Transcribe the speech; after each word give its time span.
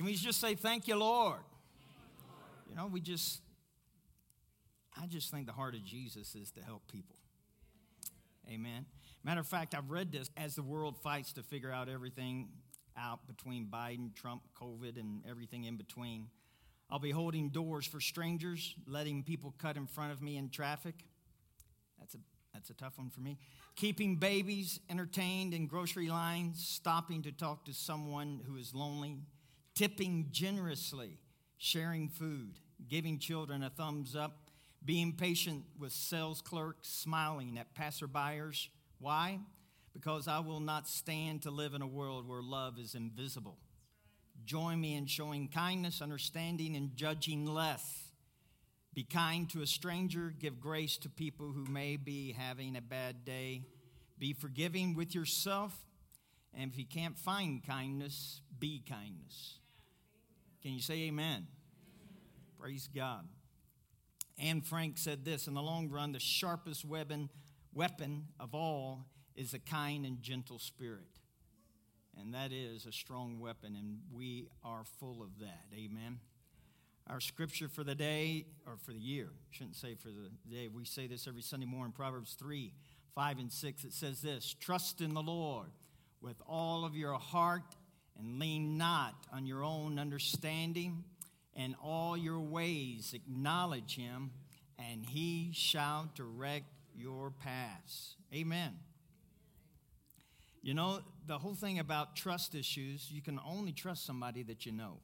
Can 0.00 0.06
we 0.06 0.14
just 0.14 0.40
say, 0.40 0.54
Thank 0.54 0.88
you, 0.88 0.96
Lord? 0.96 1.40
You 2.66 2.74
know, 2.74 2.86
we 2.86 3.02
just, 3.02 3.42
I 4.98 5.06
just 5.06 5.30
think 5.30 5.44
the 5.44 5.52
heart 5.52 5.74
of 5.74 5.84
Jesus 5.84 6.34
is 6.34 6.50
to 6.52 6.62
help 6.62 6.90
people. 6.90 7.16
Amen. 8.50 8.86
Matter 9.24 9.40
of 9.40 9.46
fact, 9.46 9.74
I've 9.74 9.90
read 9.90 10.10
this 10.10 10.30
as 10.38 10.54
the 10.54 10.62
world 10.62 10.96
fights 10.96 11.34
to 11.34 11.42
figure 11.42 11.70
out 11.70 11.90
everything 11.90 12.48
out 12.96 13.26
between 13.26 13.66
Biden, 13.66 14.14
Trump, 14.14 14.40
COVID, 14.58 14.98
and 14.98 15.22
everything 15.28 15.64
in 15.64 15.76
between. 15.76 16.28
I'll 16.88 16.98
be 16.98 17.10
holding 17.10 17.50
doors 17.50 17.84
for 17.84 18.00
strangers, 18.00 18.74
letting 18.86 19.22
people 19.22 19.54
cut 19.58 19.76
in 19.76 19.86
front 19.86 20.12
of 20.12 20.22
me 20.22 20.38
in 20.38 20.48
traffic. 20.48 20.94
That's 21.98 22.14
a, 22.14 22.18
that's 22.54 22.70
a 22.70 22.74
tough 22.74 22.96
one 22.96 23.10
for 23.10 23.20
me. 23.20 23.36
Keeping 23.76 24.16
babies 24.16 24.80
entertained 24.88 25.52
in 25.52 25.66
grocery 25.66 26.08
lines, 26.08 26.66
stopping 26.66 27.20
to 27.24 27.32
talk 27.32 27.66
to 27.66 27.74
someone 27.74 28.40
who 28.46 28.56
is 28.56 28.74
lonely, 28.74 29.18
tipping 29.80 30.26
generously, 30.30 31.16
sharing 31.56 32.06
food, 32.06 32.58
giving 32.86 33.18
children 33.18 33.62
a 33.62 33.70
thumbs 33.70 34.14
up, 34.14 34.50
being 34.84 35.14
patient 35.14 35.64
with 35.78 35.90
sales 35.90 36.42
clerks, 36.42 36.86
smiling 36.86 37.56
at 37.58 37.74
passerbyers. 37.74 38.68
Why? 38.98 39.38
Because 39.94 40.28
I 40.28 40.40
will 40.40 40.60
not 40.60 40.86
stand 40.86 41.40
to 41.44 41.50
live 41.50 41.72
in 41.72 41.80
a 41.80 41.86
world 41.86 42.28
where 42.28 42.42
love 42.42 42.78
is 42.78 42.94
invisible. 42.94 43.56
Join 44.44 44.78
me 44.78 44.96
in 44.96 45.06
showing 45.06 45.48
kindness, 45.48 46.02
understanding, 46.02 46.76
and 46.76 46.94
judging 46.94 47.46
less. 47.46 48.12
Be 48.92 49.02
kind 49.02 49.48
to 49.48 49.62
a 49.62 49.66
stranger, 49.66 50.34
give 50.38 50.60
grace 50.60 50.98
to 50.98 51.08
people 51.08 51.52
who 51.52 51.64
may 51.72 51.96
be 51.96 52.32
having 52.38 52.76
a 52.76 52.82
bad 52.82 53.24
day. 53.24 53.62
Be 54.18 54.34
forgiving 54.34 54.94
with 54.94 55.14
yourself, 55.14 55.74
and 56.52 56.70
if 56.70 56.78
you 56.78 56.84
can't 56.84 57.16
find 57.16 57.66
kindness, 57.66 58.42
be 58.58 58.82
kindness. 58.86 59.59
Can 60.62 60.72
you 60.72 60.82
say 60.82 60.94
amen? 61.04 61.26
amen? 61.26 61.46
Praise 62.58 62.88
God. 62.94 63.26
Anne 64.38 64.60
Frank 64.60 64.98
said 64.98 65.24
this 65.24 65.46
In 65.46 65.54
the 65.54 65.62
long 65.62 65.88
run, 65.88 66.12
the 66.12 66.20
sharpest 66.20 66.84
weapon, 66.84 67.30
weapon 67.72 68.26
of 68.38 68.54
all 68.54 69.06
is 69.36 69.54
a 69.54 69.58
kind 69.58 70.04
and 70.04 70.20
gentle 70.22 70.58
spirit. 70.58 71.06
And 72.18 72.34
that 72.34 72.52
is 72.52 72.84
a 72.86 72.92
strong 72.92 73.38
weapon, 73.38 73.76
and 73.76 74.00
we 74.12 74.48
are 74.64 74.84
full 74.98 75.22
of 75.22 75.38
that. 75.38 75.64
Amen. 75.74 76.18
Our 77.08 77.20
scripture 77.20 77.68
for 77.68 77.82
the 77.82 77.94
day, 77.94 78.44
or 78.66 78.76
for 78.76 78.92
the 78.92 78.98
year, 78.98 79.30
shouldn't 79.50 79.76
say 79.76 79.94
for 79.94 80.08
the 80.08 80.30
day, 80.54 80.68
we 80.68 80.84
say 80.84 81.06
this 81.06 81.26
every 81.26 81.42
Sunday 81.42 81.66
morning, 81.66 81.92
Proverbs 81.92 82.34
3 82.38 82.72
5 83.14 83.38
and 83.38 83.52
6. 83.52 83.84
It 83.84 83.92
says 83.92 84.20
this 84.20 84.54
Trust 84.60 85.00
in 85.00 85.14
the 85.14 85.22
Lord 85.22 85.70
with 86.20 86.36
all 86.46 86.84
of 86.84 86.94
your 86.94 87.14
heart 87.14 87.76
and 88.20 88.38
lean 88.38 88.76
not 88.76 89.14
on 89.32 89.46
your 89.46 89.64
own 89.64 89.98
understanding. 89.98 91.04
In 91.56 91.74
all 91.82 92.16
your 92.16 92.40
ways 92.40 93.12
acknowledge 93.12 93.96
him, 93.96 94.30
and 94.78 95.04
he 95.04 95.50
shall 95.52 96.08
direct 96.14 96.66
your 96.94 97.30
paths. 97.30 98.14
Amen. 98.32 98.78
You 100.62 100.74
know, 100.74 101.00
the 101.26 101.38
whole 101.38 101.54
thing 101.54 101.78
about 101.78 102.16
trust 102.16 102.54
issues, 102.54 103.10
you 103.10 103.22
can 103.22 103.40
only 103.46 103.72
trust 103.72 104.06
somebody 104.06 104.42
that 104.44 104.64
you 104.66 104.72
know. 104.72 104.98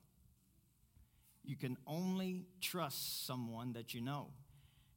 You 1.45 1.57
can 1.57 1.77
only 1.87 2.47
trust 2.61 3.27
someone 3.27 3.73
that 3.73 3.95
you 3.95 4.01
know. 4.01 4.29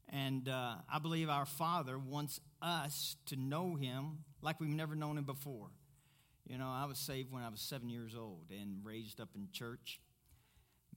And 0.09 0.49
uh, 0.49 0.75
I 0.91 0.99
believe 0.99 1.29
our 1.29 1.45
Father 1.45 1.97
wants 1.97 2.41
us 2.61 3.15
to 3.27 3.35
know 3.35 3.75
Him 3.75 4.19
like 4.41 4.59
we've 4.59 4.69
never 4.69 4.95
known 4.95 5.17
Him 5.17 5.23
before. 5.23 5.69
You 6.49 6.57
know, 6.57 6.69
I 6.69 6.85
was 6.85 6.97
saved 6.97 7.31
when 7.31 7.43
I 7.43 7.49
was 7.49 7.61
seven 7.61 7.89
years 7.89 8.15
old 8.15 8.47
and 8.49 8.83
raised 8.83 9.21
up 9.21 9.29
in 9.35 9.47
church, 9.53 10.01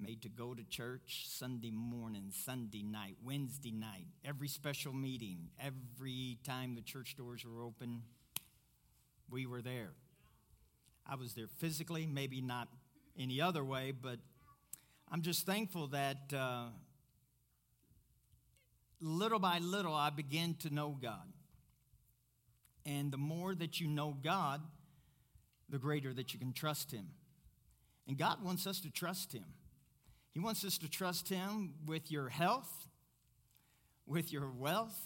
made 0.00 0.22
to 0.22 0.28
go 0.28 0.54
to 0.54 0.64
church 0.64 1.26
Sunday 1.28 1.70
morning, 1.70 2.32
Sunday 2.32 2.82
night, 2.82 3.16
Wednesday 3.22 3.70
night, 3.70 4.06
every 4.24 4.48
special 4.48 4.92
meeting, 4.92 5.50
every 5.60 6.38
time 6.42 6.74
the 6.74 6.80
church 6.80 7.16
doors 7.16 7.44
were 7.44 7.62
open 7.62 8.02
we 9.32 9.46
were 9.46 9.62
there. 9.62 9.92
I 11.06 11.16
was 11.16 11.32
there 11.32 11.46
physically, 11.58 12.06
maybe 12.06 12.42
not 12.42 12.68
any 13.18 13.40
other 13.40 13.64
way, 13.64 13.92
but 13.92 14.18
I'm 15.10 15.22
just 15.22 15.46
thankful 15.46 15.88
that 15.88 16.32
uh, 16.36 16.66
little 19.00 19.38
by 19.38 19.58
little 19.58 19.94
I 19.94 20.10
began 20.10 20.54
to 20.60 20.70
know 20.72 20.96
God. 21.00 21.32
And 22.84 23.10
the 23.10 23.16
more 23.16 23.54
that 23.54 23.80
you 23.80 23.88
know 23.88 24.16
God, 24.22 24.60
the 25.72 25.78
greater 25.78 26.12
that 26.12 26.32
you 26.32 26.38
can 26.38 26.52
trust 26.52 26.92
Him. 26.92 27.08
And 28.06 28.16
God 28.16 28.44
wants 28.44 28.66
us 28.66 28.78
to 28.80 28.90
trust 28.90 29.32
Him. 29.32 29.46
He 30.30 30.38
wants 30.38 30.64
us 30.64 30.78
to 30.78 30.88
trust 30.88 31.28
Him 31.28 31.74
with 31.84 32.12
your 32.12 32.28
health, 32.28 32.86
with 34.06 34.32
your 34.32 34.50
wealth, 34.50 35.00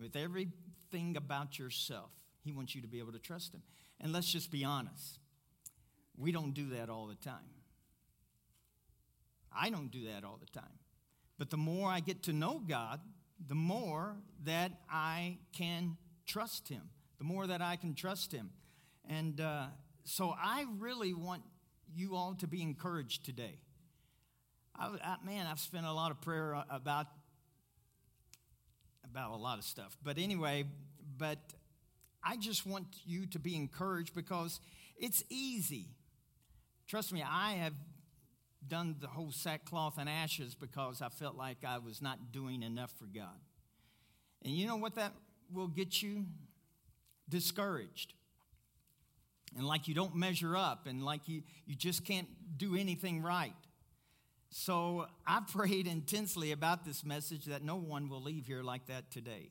with 0.00 0.16
everything 0.16 1.16
about 1.16 1.58
yourself. 1.58 2.10
He 2.42 2.50
wants 2.50 2.74
you 2.74 2.80
to 2.80 2.88
be 2.88 2.98
able 2.98 3.12
to 3.12 3.18
trust 3.18 3.54
Him. 3.54 3.62
And 4.00 4.12
let's 4.12 4.32
just 4.32 4.50
be 4.50 4.64
honest 4.64 5.20
we 6.16 6.30
don't 6.32 6.54
do 6.54 6.68
that 6.70 6.88
all 6.88 7.06
the 7.06 7.16
time. 7.16 7.34
I 9.52 9.70
don't 9.70 9.90
do 9.90 10.06
that 10.12 10.24
all 10.24 10.38
the 10.38 10.58
time. 10.58 10.78
But 11.38 11.50
the 11.50 11.56
more 11.56 11.90
I 11.90 12.00
get 12.00 12.22
to 12.24 12.32
know 12.32 12.62
God, 12.66 13.00
the 13.48 13.56
more 13.56 14.16
that 14.44 14.72
I 14.88 15.38
can 15.52 15.96
trust 16.24 16.68
Him, 16.68 16.82
the 17.18 17.24
more 17.24 17.46
that 17.48 17.60
I 17.60 17.76
can 17.76 17.94
trust 17.94 18.32
Him. 18.32 18.50
And 19.08 19.40
uh, 19.40 19.66
so 20.04 20.34
I 20.36 20.66
really 20.78 21.14
want 21.14 21.42
you 21.94 22.14
all 22.16 22.34
to 22.36 22.46
be 22.46 22.62
encouraged 22.62 23.24
today. 23.24 23.58
I, 24.76 24.86
I, 25.02 25.16
man, 25.24 25.46
I've 25.46 25.60
spent 25.60 25.86
a 25.86 25.92
lot 25.92 26.10
of 26.10 26.20
prayer 26.20 26.62
about 26.70 27.06
about 29.04 29.30
a 29.30 29.36
lot 29.36 29.58
of 29.58 29.64
stuff. 29.64 29.96
But 30.02 30.18
anyway, 30.18 30.64
but 31.16 31.38
I 32.22 32.36
just 32.36 32.66
want 32.66 32.86
you 33.06 33.26
to 33.26 33.38
be 33.38 33.54
encouraged 33.54 34.14
because 34.14 34.58
it's 34.96 35.22
easy. 35.28 35.90
Trust 36.88 37.12
me, 37.12 37.22
I 37.22 37.52
have 37.52 37.74
done 38.66 38.96
the 39.00 39.06
whole 39.06 39.30
sackcloth 39.30 39.98
and 39.98 40.08
ashes 40.08 40.54
because 40.54 41.00
I 41.02 41.10
felt 41.10 41.36
like 41.36 41.58
I 41.64 41.78
was 41.78 42.02
not 42.02 42.32
doing 42.32 42.62
enough 42.62 42.92
for 42.98 43.04
God. 43.04 43.38
And 44.42 44.52
you 44.54 44.66
know 44.66 44.76
what 44.76 44.96
that 44.96 45.12
will 45.52 45.68
get 45.68 46.02
you? 46.02 46.24
Discouraged. 47.28 48.14
And 49.56 49.66
like 49.66 49.86
you 49.88 49.94
don't 49.94 50.16
measure 50.16 50.56
up 50.56 50.86
and 50.86 51.04
like 51.04 51.28
you, 51.28 51.42
you 51.66 51.74
just 51.74 52.04
can't 52.04 52.28
do 52.56 52.74
anything 52.74 53.22
right. 53.22 53.54
So 54.50 55.06
I 55.26 55.40
prayed 55.52 55.86
intensely 55.86 56.52
about 56.52 56.84
this 56.84 57.04
message 57.04 57.46
that 57.46 57.62
no 57.62 57.76
one 57.76 58.08
will 58.08 58.22
leave 58.22 58.46
here 58.46 58.62
like 58.62 58.86
that 58.86 59.10
today. 59.10 59.50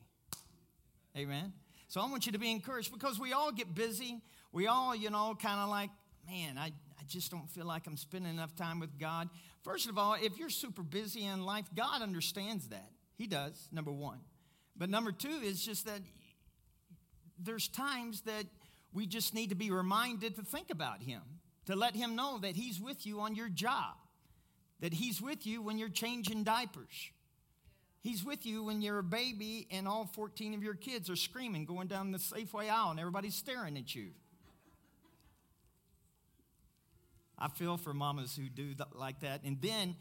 Amen. 1.17 1.53
So 1.87 2.01
I 2.01 2.09
want 2.09 2.25
you 2.25 2.31
to 2.31 2.39
be 2.39 2.51
encouraged 2.51 2.91
because 2.91 3.19
we 3.19 3.33
all 3.33 3.51
get 3.51 3.75
busy. 3.75 4.21
We 4.51 4.67
all, 4.67 4.95
you 4.95 5.09
know, 5.09 5.37
kind 5.39 5.59
of 5.59 5.69
like, 5.69 5.91
man, 6.27 6.57
I, 6.57 6.67
I 6.67 7.03
just 7.07 7.31
don't 7.31 7.49
feel 7.49 7.65
like 7.65 7.85
I'm 7.85 7.97
spending 7.97 8.31
enough 8.31 8.55
time 8.55 8.79
with 8.79 8.97
God. 8.97 9.29
First 9.63 9.87
of 9.87 9.97
all, 9.97 10.15
if 10.19 10.37
you're 10.37 10.49
super 10.49 10.81
busy 10.81 11.25
in 11.25 11.45
life, 11.45 11.65
God 11.75 12.01
understands 12.01 12.69
that. 12.69 12.89
He 13.15 13.27
does, 13.27 13.67
number 13.71 13.91
one. 13.91 14.19
But 14.75 14.89
number 14.89 15.11
two 15.11 15.39
is 15.43 15.63
just 15.63 15.85
that 15.85 15.99
there's 17.37 17.67
times 17.67 18.21
that 18.21 18.45
we 18.93 19.07
just 19.07 19.33
need 19.33 19.49
to 19.49 19.55
be 19.55 19.71
reminded 19.71 20.35
to 20.35 20.43
think 20.43 20.69
about 20.69 21.01
Him, 21.01 21.21
to 21.65 21.75
let 21.75 21.95
Him 21.95 22.15
know 22.15 22.39
that 22.39 22.55
He's 22.55 22.79
with 22.79 23.05
you 23.05 23.21
on 23.21 23.35
your 23.35 23.49
job, 23.49 23.95
that 24.79 24.93
He's 24.93 25.21
with 25.21 25.45
you 25.45 25.61
when 25.61 25.77
you're 25.77 25.89
changing 25.89 26.43
diapers, 26.43 27.11
He's 28.03 28.23
with 28.23 28.45
you 28.45 28.65
when 28.65 28.81
you're 28.81 28.99
a 28.99 29.03
baby 29.03 29.65
and 29.71 29.87
all 29.87 30.09
14 30.13 30.53
of 30.53 30.61
your 30.61 30.73
kids 30.73 31.09
are 31.09 31.15
screaming 31.15 31.63
going 31.63 31.87
down 31.87 32.11
the 32.11 32.17
Safeway 32.17 32.69
aisle 32.69 32.91
and 32.91 32.99
everybody's 32.99 33.33
staring 33.33 33.77
at 33.77 33.95
you. 33.95 34.09
I 37.39 37.47
feel 37.47 37.77
for 37.77 37.93
mamas 37.93 38.35
who 38.35 38.49
do 38.49 38.73
th- 38.73 38.89
like 38.93 39.21
that. 39.21 39.43
And 39.45 39.57
then 39.61 39.95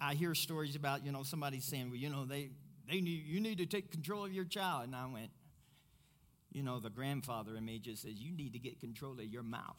I 0.00 0.14
hear 0.14 0.34
stories 0.34 0.74
about, 0.74 1.06
you 1.06 1.12
know, 1.12 1.22
somebody 1.22 1.60
saying, 1.60 1.90
well, 1.90 1.98
you 1.98 2.10
know, 2.10 2.24
they, 2.24 2.50
they 2.88 3.00
need, 3.00 3.24
you 3.26 3.40
need 3.40 3.58
to 3.58 3.66
take 3.66 3.92
control 3.92 4.24
of 4.24 4.32
your 4.32 4.44
child. 4.44 4.84
And 4.84 4.96
I 4.96 5.06
went, 5.06 5.30
you 6.52 6.62
know, 6.62 6.80
the 6.80 6.90
grandfather 6.90 7.56
in 7.56 7.64
me 7.64 7.78
just 7.78 8.02
says, 8.02 8.14
you 8.14 8.36
need 8.36 8.52
to 8.54 8.58
get 8.58 8.80
control 8.80 9.12
of 9.12 9.24
your 9.24 9.42
mouth. 9.42 9.76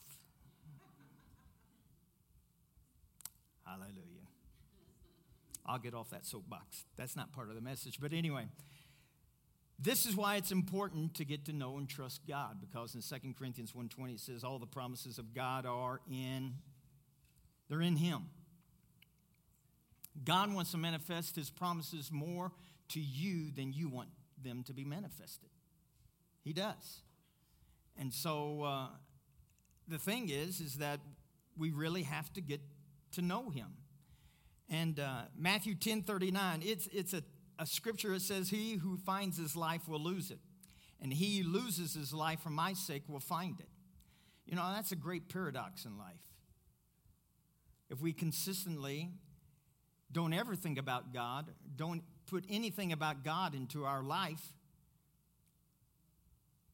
Hallelujah. 3.66 3.96
I'll 5.66 5.80
get 5.80 5.94
off 5.94 6.10
that 6.10 6.26
soapbox. 6.26 6.86
That's 6.98 7.16
not 7.16 7.32
part 7.32 7.50
of 7.50 7.56
the 7.56 7.62
message. 7.62 8.00
But 8.00 8.14
anyway, 8.14 8.48
this 9.78 10.06
is 10.06 10.16
why 10.16 10.36
it's 10.36 10.52
important 10.52 11.16
to 11.16 11.26
get 11.26 11.46
to 11.46 11.54
know 11.54 11.78
and 11.78 11.88
trust 11.88 12.22
God 12.28 12.58
because 12.60 12.96
in 12.96 13.02
2 13.02 13.34
Corinthians 13.38 13.74
1:20 13.74 14.16
it 14.16 14.20
says 14.20 14.44
all 14.44 14.60
the 14.60 14.66
promises 14.66 15.20
of 15.20 15.34
God 15.34 15.66
are 15.66 16.02
in 16.12 16.56
they're 17.70 17.82
in 17.82 17.96
him. 17.96 18.30
God 20.26 20.54
wants 20.54 20.72
to 20.72 20.78
manifest 20.78 21.36
his 21.36 21.50
promises 21.50 22.12
more 22.12 22.52
to 22.90 23.00
you 23.00 23.52
than 23.52 23.72
you 23.72 23.88
want 23.88 24.10
them 24.44 24.64
to 24.64 24.74
be 24.74 24.84
manifested. 24.84 25.50
He 26.50 26.54
does. 26.54 27.04
And 27.96 28.12
so 28.12 28.64
uh, 28.64 28.88
the 29.88 30.00
thing 30.00 30.30
is 30.30 30.60
is 30.60 30.78
that 30.78 31.00
we 31.56 31.70
really 31.70 32.02
have 32.02 32.34
to 32.34 32.42
get 32.42 32.60
to 33.12 33.22
know 33.22 33.52
him. 33.52 33.68
And 34.68 35.00
uh, 35.00 35.26
Matthew 35.38 35.76
10 35.76 36.02
39, 36.02 36.64
it's, 36.66 36.90
it's 36.92 37.14
a, 37.14 37.22
a 37.60 37.68
scripture 37.68 38.14
that 38.14 38.24
says, 38.24 38.50
He 38.50 38.78
who 38.78 38.98
finds 38.98 39.38
his 39.38 39.56
life 39.56 39.88
will 39.88 40.00
lose 40.00 40.32
it, 40.32 40.40
and 41.00 41.14
he 41.14 41.42
who 41.42 41.50
loses 41.50 41.94
his 41.94 42.14
life 42.14 42.40
for 42.40 42.50
my 42.50 42.74
sake 42.74 43.04
will 43.08 43.20
find 43.20 43.60
it. 43.60 43.70
You 44.48 44.56
know, 44.56 44.72
that's 44.74 44.92
a 44.92 44.96
great 44.96 45.30
paradox 45.30 45.86
in 45.86 46.00
life. 46.00 46.34
If 47.92 48.02
we 48.02 48.12
consistently 48.12 49.12
don't 50.12 50.34
ever 50.34 50.56
think 50.56 50.80
about 50.80 51.14
God, 51.14 51.52
don't 51.76 52.02
put 52.26 52.44
anything 52.50 52.92
about 52.92 53.24
God 53.24 53.54
into 53.54 53.86
our 53.86 54.02
life, 54.02 54.52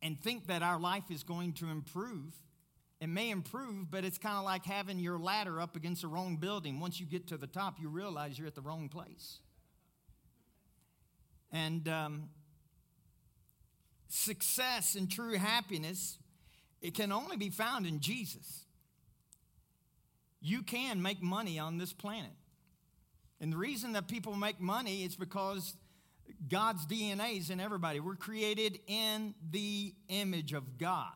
and 0.05 0.21
think 0.21 0.45
that 0.45 0.61
our 0.61 0.79
life 0.79 1.09
is 1.09 1.23
going 1.23 1.51
to 1.53 1.67
improve, 1.67 2.31
it 3.01 3.09
may 3.09 3.31
improve, 3.31 3.89
but 3.89 4.05
it's 4.05 4.19
kind 4.19 4.37
of 4.37 4.43
like 4.43 4.63
having 4.63 4.99
your 4.99 5.17
ladder 5.17 5.59
up 5.59 5.75
against 5.75 6.03
the 6.03 6.07
wrong 6.07 6.37
building. 6.37 6.79
Once 6.79 6.99
you 6.99 7.07
get 7.07 7.25
to 7.29 7.37
the 7.37 7.47
top, 7.47 7.77
you 7.81 7.89
realize 7.89 8.37
you're 8.37 8.45
at 8.45 8.53
the 8.53 8.61
wrong 8.61 8.87
place. 8.87 9.39
And 11.51 11.87
um, 11.87 12.29
success 14.07 14.93
and 14.93 15.09
true 15.09 15.39
happiness, 15.39 16.19
it 16.83 16.93
can 16.93 17.11
only 17.11 17.35
be 17.35 17.49
found 17.49 17.87
in 17.87 17.99
Jesus. 17.99 18.63
You 20.39 20.61
can 20.61 21.01
make 21.01 21.19
money 21.19 21.57
on 21.57 21.79
this 21.79 21.93
planet. 21.93 22.35
And 23.41 23.51
the 23.51 23.57
reason 23.57 23.93
that 23.93 24.07
people 24.07 24.35
make 24.35 24.61
money 24.61 25.03
is 25.03 25.15
because 25.15 25.73
God's 26.49 26.85
DNA 26.85 27.39
is 27.39 27.49
in 27.49 27.59
everybody. 27.59 27.99
We're 27.99 28.15
created 28.15 28.79
in 28.87 29.33
the 29.51 29.93
image 30.09 30.53
of 30.53 30.77
God. 30.77 31.13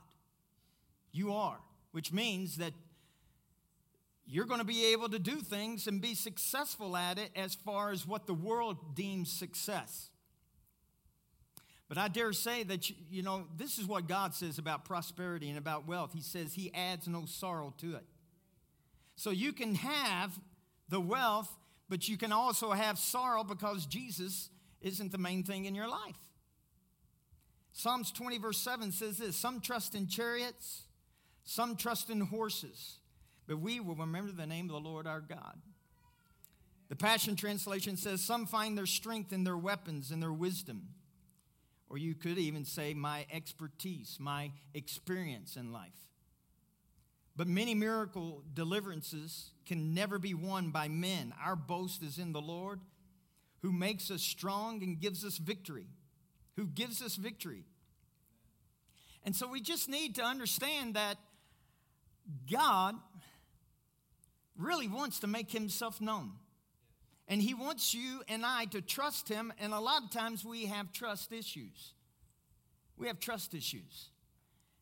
You 1.12 1.34
are 1.34 1.60
which 1.92 2.14
means 2.14 2.58
that 2.58 2.74
you're 4.26 4.46
going 4.46 4.60
to 4.60 4.66
be 4.66 4.94
able 4.94 5.10
to 5.10 5.18
do 5.18 5.38
things 5.38 5.88
and 5.88 6.02
be 6.02 6.14
successful 6.14 6.96
at 6.96 7.18
it 7.18 7.32
as 7.36 7.56
far 7.56 7.92
as 7.92 8.06
what 8.06 8.28
the 8.28 8.34
world 8.34 8.96
deems 8.96 9.32
success. 9.32 10.10
But 11.88 11.98
I 11.98 12.08
dare 12.08 12.34
say 12.34 12.62
that, 12.64 12.88
you 13.10 13.24
know, 13.24 13.48
this 13.58 13.80
is 13.80 13.88
what 13.88 14.08
God 14.08 14.36
says 14.36 14.60
about 14.60 14.86
prosperity 14.86 15.50
and 15.50 15.58
about 15.58 15.88
wealth. 15.88 16.12
He 16.14 16.22
says 16.22 16.54
He 16.54 16.72
adds 16.76 17.08
no 17.08 17.26
sorrow 17.26 17.74
to 17.80 17.96
it. 17.96 18.06
So 19.16 19.32
you 19.32 19.52
can 19.52 19.74
have 19.74 20.40
the 20.90 21.02
wealth, 21.02 21.50
but 21.90 22.08
you 22.08 22.16
can 22.16 22.32
also 22.32 22.72
have 22.72 23.00
sorrow 23.00 23.44
because 23.44 23.88
Jesus 23.88 24.52
isn't 24.82 25.12
the 25.12 25.18
main 25.18 25.44
thing 25.44 25.66
in 25.66 25.76
your 25.76 25.88
life. 25.88 26.18
Psalms 27.72 28.12
20, 28.12 28.38
verse 28.40 28.58
7 28.58 28.92
says 28.92 29.18
this 29.18 29.36
Some 29.36 29.62
trust 29.62 29.96
in 29.96 30.08
chariots 30.08 30.84
some 31.50 31.76
trust 31.76 32.12
in 32.12 32.22
horses, 32.22 33.00
but 33.48 33.58
we 33.60 33.80
will 33.80 33.96
remember 33.96 34.32
the 34.32 34.46
name 34.46 34.70
of 34.70 34.72
the 34.72 34.88
Lord 34.88 35.08
our 35.08 35.20
God. 35.20 35.58
The 36.90 36.96
Passion 36.96 37.36
Translation 37.36 37.98
says, 37.98 38.22
Some 38.22 38.46
find 38.46 38.78
their 38.78 38.86
strength 38.86 39.34
in 39.34 39.44
their 39.44 39.58
weapons 39.58 40.12
and 40.12 40.22
their 40.22 40.32
wisdom. 40.32 40.90
Or 41.90 41.98
you 41.98 42.14
could 42.14 42.38
even 42.38 42.66
say, 42.66 42.94
my 42.94 43.26
expertise, 43.32 44.18
my 44.20 44.52
experience 44.76 45.56
in 45.56 45.72
life. 45.72 45.90
But 47.36 47.48
many 47.48 47.74
miracle 47.74 48.44
deliverances 48.54 49.50
can 49.66 49.96
never 49.96 50.20
be 50.20 50.36
won 50.36 50.70
by 50.70 50.88
men. 50.88 51.34
Our 51.44 51.56
boast 51.56 52.04
is 52.04 52.20
in 52.20 52.32
the 52.32 52.42
Lord, 52.42 52.80
who 53.62 53.72
makes 53.72 54.10
us 54.10 54.22
strong 54.22 54.84
and 54.84 55.00
gives 55.00 55.26
us 55.26 55.38
victory. 55.38 55.88
Who 56.56 56.68
gives 56.68 57.02
us 57.02 57.16
victory. 57.16 57.66
And 59.24 59.36
so 59.36 59.48
we 59.48 59.62
just 59.62 59.90
need 59.90 60.16
to 60.16 60.24
understand 60.24 60.96
that 60.96 61.18
God 62.52 62.96
really 64.58 64.88
wants 64.88 65.20
to 65.22 65.28
make 65.28 65.52
himself 65.52 66.00
known. 66.02 66.32
And 67.28 67.42
he 67.42 67.54
wants 67.54 67.94
you 67.94 68.24
and 68.28 68.46
I 68.46 68.66
to 68.66 68.82
trust 68.82 69.30
him, 69.30 69.54
and 69.60 69.74
a 69.74 69.80
lot 69.80 70.04
of 70.04 70.10
times 70.10 70.44
we 70.44 70.66
have 70.66 70.92
trust 70.92 71.32
issues. 71.32 71.94
We 72.98 73.08
have 73.08 73.20
trust 73.20 73.54
issues. 73.54 74.10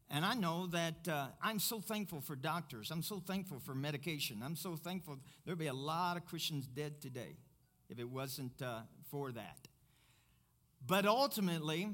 And 0.10 0.24
I 0.24 0.34
know 0.34 0.68
that 0.68 1.08
uh, 1.08 1.28
I'm 1.44 1.60
so 1.60 1.82
thankful 1.82 2.22
for 2.22 2.36
doctors. 2.36 2.90
I'm 2.92 3.04
so 3.04 3.20
thankful 3.20 3.60
for 3.60 3.76
medication. 3.76 4.42
I'm 4.42 4.56
so 4.56 4.78
thankful. 4.78 5.18
There'd 5.46 5.58
be 5.58 5.68
a 5.68 5.74
lot 5.74 6.16
of 6.16 6.26
Christians 6.26 6.66
dead 6.68 7.02
today 7.02 7.36
if 7.90 8.00
it 8.00 8.10
wasn't 8.10 8.62
uh, 8.62 8.80
for 9.10 9.32
that. 9.32 9.68
But 10.86 11.06
ultimately, 11.06 11.90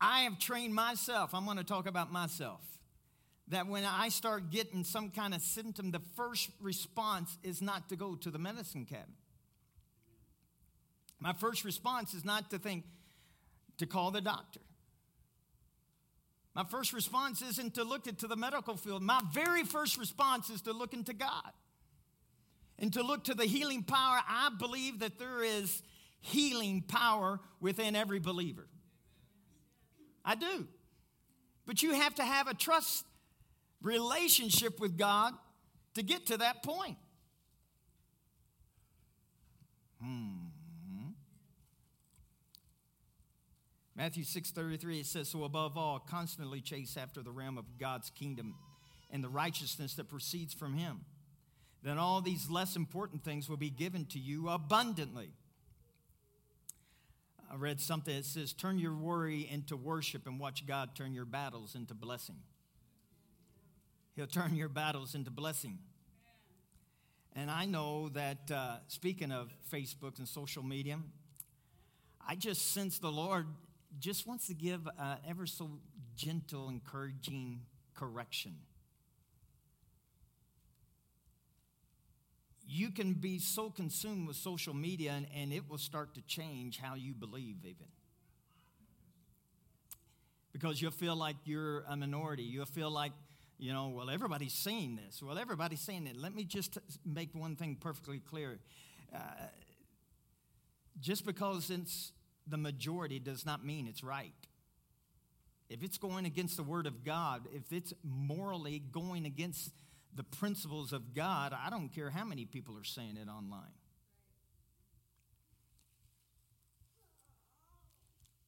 I 0.00 0.22
have 0.22 0.38
trained 0.38 0.74
myself. 0.74 1.34
I'm 1.34 1.44
going 1.44 1.56
to 1.56 1.64
talk 1.64 1.86
about 1.86 2.12
myself 2.12 2.60
that 3.48 3.66
when 3.66 3.84
I 3.84 4.10
start 4.10 4.50
getting 4.50 4.84
some 4.84 5.10
kind 5.10 5.34
of 5.34 5.40
symptom, 5.40 5.90
the 5.90 6.02
first 6.16 6.50
response 6.60 7.38
is 7.42 7.62
not 7.62 7.88
to 7.88 7.96
go 7.96 8.14
to 8.16 8.30
the 8.30 8.38
medicine 8.38 8.84
cabinet. 8.84 9.08
My 11.18 11.32
first 11.32 11.64
response 11.64 12.14
is 12.14 12.24
not 12.24 12.50
to 12.50 12.58
think 12.58 12.84
to 13.78 13.86
call 13.86 14.10
the 14.10 14.20
doctor. 14.20 14.60
My 16.54 16.64
first 16.64 16.92
response 16.92 17.42
isn't 17.42 17.74
to 17.74 17.84
look 17.84 18.06
into 18.06 18.26
the 18.26 18.36
medical 18.36 18.76
field. 18.76 19.02
My 19.02 19.20
very 19.32 19.64
first 19.64 19.96
response 19.98 20.50
is 20.50 20.62
to 20.62 20.72
look 20.72 20.92
into 20.92 21.12
God 21.12 21.52
and 22.78 22.92
to 22.92 23.02
look 23.02 23.24
to 23.24 23.34
the 23.34 23.44
healing 23.44 23.82
power. 23.82 24.20
I 24.28 24.50
believe 24.58 25.00
that 25.00 25.18
there 25.18 25.42
is 25.42 25.82
healing 26.20 26.82
power 26.82 27.40
within 27.60 27.96
every 27.96 28.20
believer. 28.20 28.66
I 30.24 30.34
do. 30.34 30.66
But 31.66 31.82
you 31.82 31.94
have 31.94 32.14
to 32.16 32.24
have 32.24 32.48
a 32.48 32.54
trust 32.54 33.04
relationship 33.82 34.80
with 34.80 34.96
God 34.96 35.34
to 35.94 36.02
get 36.02 36.26
to 36.26 36.38
that 36.38 36.62
point. 36.62 36.96
Hmm. 40.02 40.48
Matthew 43.98 44.22
6:33 44.22 45.00
it 45.00 45.06
says 45.06 45.28
so 45.28 45.42
above 45.42 45.76
all 45.76 45.98
constantly 45.98 46.60
chase 46.60 46.96
after 46.96 47.20
the 47.20 47.32
realm 47.32 47.58
of 47.58 47.78
God's 47.78 48.10
kingdom 48.10 48.54
and 49.10 49.24
the 49.24 49.28
righteousness 49.28 49.94
that 49.94 50.08
proceeds 50.08 50.54
from 50.54 50.74
him 50.74 51.04
then 51.82 51.98
all 51.98 52.20
these 52.20 52.50
less 52.50 52.76
important 52.76 53.24
things 53.24 53.48
will 53.48 53.56
be 53.56 53.70
given 53.70 54.04
to 54.06 54.18
you 54.18 54.48
abundantly. 54.48 55.30
I 57.50 57.56
read 57.56 57.80
something 57.80 58.14
that 58.14 58.24
says 58.24 58.52
turn 58.52 58.78
your 58.78 58.94
worry 58.94 59.48
into 59.50 59.76
worship 59.76 60.26
and 60.26 60.38
watch 60.38 60.66
God 60.66 60.94
turn 60.94 61.14
your 61.14 61.24
battles 61.24 61.74
into 61.74 61.94
blessing. 61.94 62.36
He'll 64.16 64.26
turn 64.26 64.54
your 64.56 64.68
battles 64.68 65.14
into 65.14 65.30
blessing. 65.30 65.78
And 67.36 67.50
I 67.50 67.66
know 67.66 68.08
that, 68.10 68.50
uh, 68.50 68.78
speaking 68.88 69.30
of 69.30 69.52
Facebook 69.72 70.18
and 70.18 70.26
social 70.26 70.64
media, 70.64 70.98
I 72.26 72.34
just 72.34 72.72
sense 72.72 72.98
the 72.98 73.12
Lord 73.12 73.46
just 74.00 74.26
wants 74.26 74.48
to 74.48 74.54
give 74.54 74.86
uh, 74.86 75.16
ever 75.26 75.46
so 75.46 75.70
gentle, 76.16 76.68
encouraging 76.68 77.60
correction. 77.94 78.56
You 82.70 82.90
can 82.90 83.14
be 83.14 83.38
so 83.38 83.70
consumed 83.70 84.28
with 84.28 84.36
social 84.36 84.74
media, 84.74 85.12
and, 85.12 85.26
and 85.34 85.52
it 85.54 85.70
will 85.70 85.78
start 85.78 86.14
to 86.16 86.20
change 86.22 86.78
how 86.78 86.96
you 86.96 87.14
believe, 87.14 87.56
even. 87.64 87.86
Because 90.52 90.82
you'll 90.82 90.90
feel 90.90 91.16
like 91.16 91.36
you're 91.44 91.84
a 91.88 91.96
minority. 91.96 92.42
You'll 92.42 92.66
feel 92.66 92.90
like 92.90 93.12
you 93.58 93.72
know, 93.72 93.88
well, 93.88 94.08
everybody's 94.08 94.52
saying 94.52 95.00
this. 95.04 95.20
Well, 95.20 95.36
everybody's 95.36 95.80
saying 95.80 96.06
it. 96.06 96.16
Let 96.16 96.32
me 96.34 96.44
just 96.44 96.78
make 97.04 97.34
one 97.34 97.56
thing 97.56 97.76
perfectly 97.80 98.20
clear. 98.20 98.60
Uh, 99.12 99.18
just 101.00 101.26
because 101.26 101.70
it's 101.70 102.12
the 102.46 102.56
majority 102.56 103.18
does 103.18 103.44
not 103.44 103.64
mean 103.64 103.88
it's 103.88 104.04
right. 104.04 104.32
If 105.68 105.82
it's 105.82 105.98
going 105.98 106.24
against 106.24 106.56
the 106.56 106.62
Word 106.62 106.86
of 106.86 107.04
God, 107.04 107.48
if 107.52 107.72
it's 107.72 107.92
morally 108.04 108.78
going 108.92 109.26
against 109.26 109.72
the 110.14 110.24
principles 110.24 110.92
of 110.92 111.14
God, 111.14 111.52
I 111.52 111.70
don't 111.70 111.88
care 111.88 112.10
how 112.10 112.24
many 112.24 112.44
people 112.44 112.76
are 112.76 112.84
saying 112.84 113.16
it 113.16 113.28
online. 113.28 113.74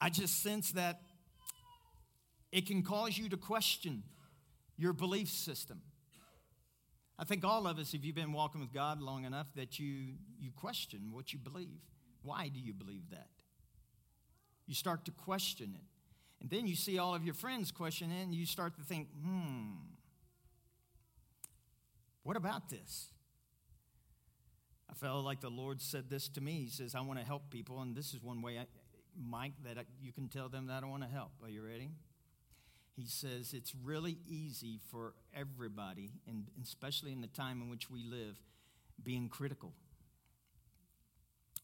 I 0.01 0.09
just 0.09 0.43
sense 0.43 0.73
that 0.73 1.01
it 2.51 2.67
can 2.67 2.83
cause 2.83 3.19
you 3.19 3.29
to 3.29 3.37
question 3.37 4.03
your 4.77 4.93
belief 4.93 5.29
system. 5.29 5.83
I 7.19 7.25
think 7.25 7.45
all 7.45 7.67
of 7.67 7.79
us, 7.79 7.93
if 7.93 8.03
you've 8.03 8.15
been 8.15 8.33
walking 8.33 8.63
with 8.63 8.73
God 8.73 9.03
long 9.03 9.25
enough, 9.25 9.47
that 9.55 9.79
you, 9.79 10.15
you 10.39 10.51
question 10.57 11.11
what 11.13 11.35
you 11.35 11.39
believe. 11.39 11.81
Why 12.23 12.49
do 12.49 12.59
you 12.59 12.73
believe 12.73 13.11
that? 13.11 13.29
You 14.67 14.75
start 14.75 15.05
to 15.05 15.11
question 15.11 15.75
it. 15.75 15.85
And 16.41 16.49
then 16.49 16.67
you 16.67 16.75
see 16.75 16.99
all 16.99 17.15
of 17.15 17.23
your 17.23 17.35
friends 17.35 17.71
question 17.71 18.11
it, 18.11 18.23
and 18.23 18.35
you 18.35 18.47
start 18.47 18.75
to 18.77 18.83
think, 18.83 19.09
hmm, 19.23 19.73
what 22.23 22.37
about 22.37 22.69
this? 22.71 23.09
I 24.91 24.95
felt 24.95 25.25
like 25.25 25.41
the 25.41 25.51
Lord 25.51 25.81
said 25.81 26.11
this 26.11 26.29
to 26.31 26.41
me. 26.41 26.65
He 26.65 26.69
says, 26.69 26.95
I 26.95 27.01
want 27.01 27.19
to 27.19 27.25
help 27.25 27.51
people, 27.51 27.81
and 27.81 27.95
this 27.95 28.13
is 28.13 28.23
one 28.23 28.43
way, 28.43 28.59
I, 28.59 28.67
Mike, 29.17 29.53
that 29.65 29.79
I, 29.79 29.85
you 30.03 30.13
can 30.13 30.29
tell 30.29 30.49
them 30.49 30.67
that 30.67 30.83
I 30.83 30.87
want 30.87 31.03
to 31.03 31.09
help. 31.09 31.31
Are 31.43 31.49
you 31.49 31.63
ready? 31.65 31.91
he 33.01 33.07
says 33.07 33.55
it's 33.55 33.75
really 33.83 34.19
easy 34.29 34.79
for 34.91 35.15
everybody, 35.35 36.11
and 36.27 36.47
especially 36.63 37.13
in 37.13 37.21
the 37.21 37.29
time 37.29 37.63
in 37.63 37.71
which 37.71 37.91
we 37.91 38.05
live, 38.05 38.39
being 39.03 39.29
critical. 39.29 39.73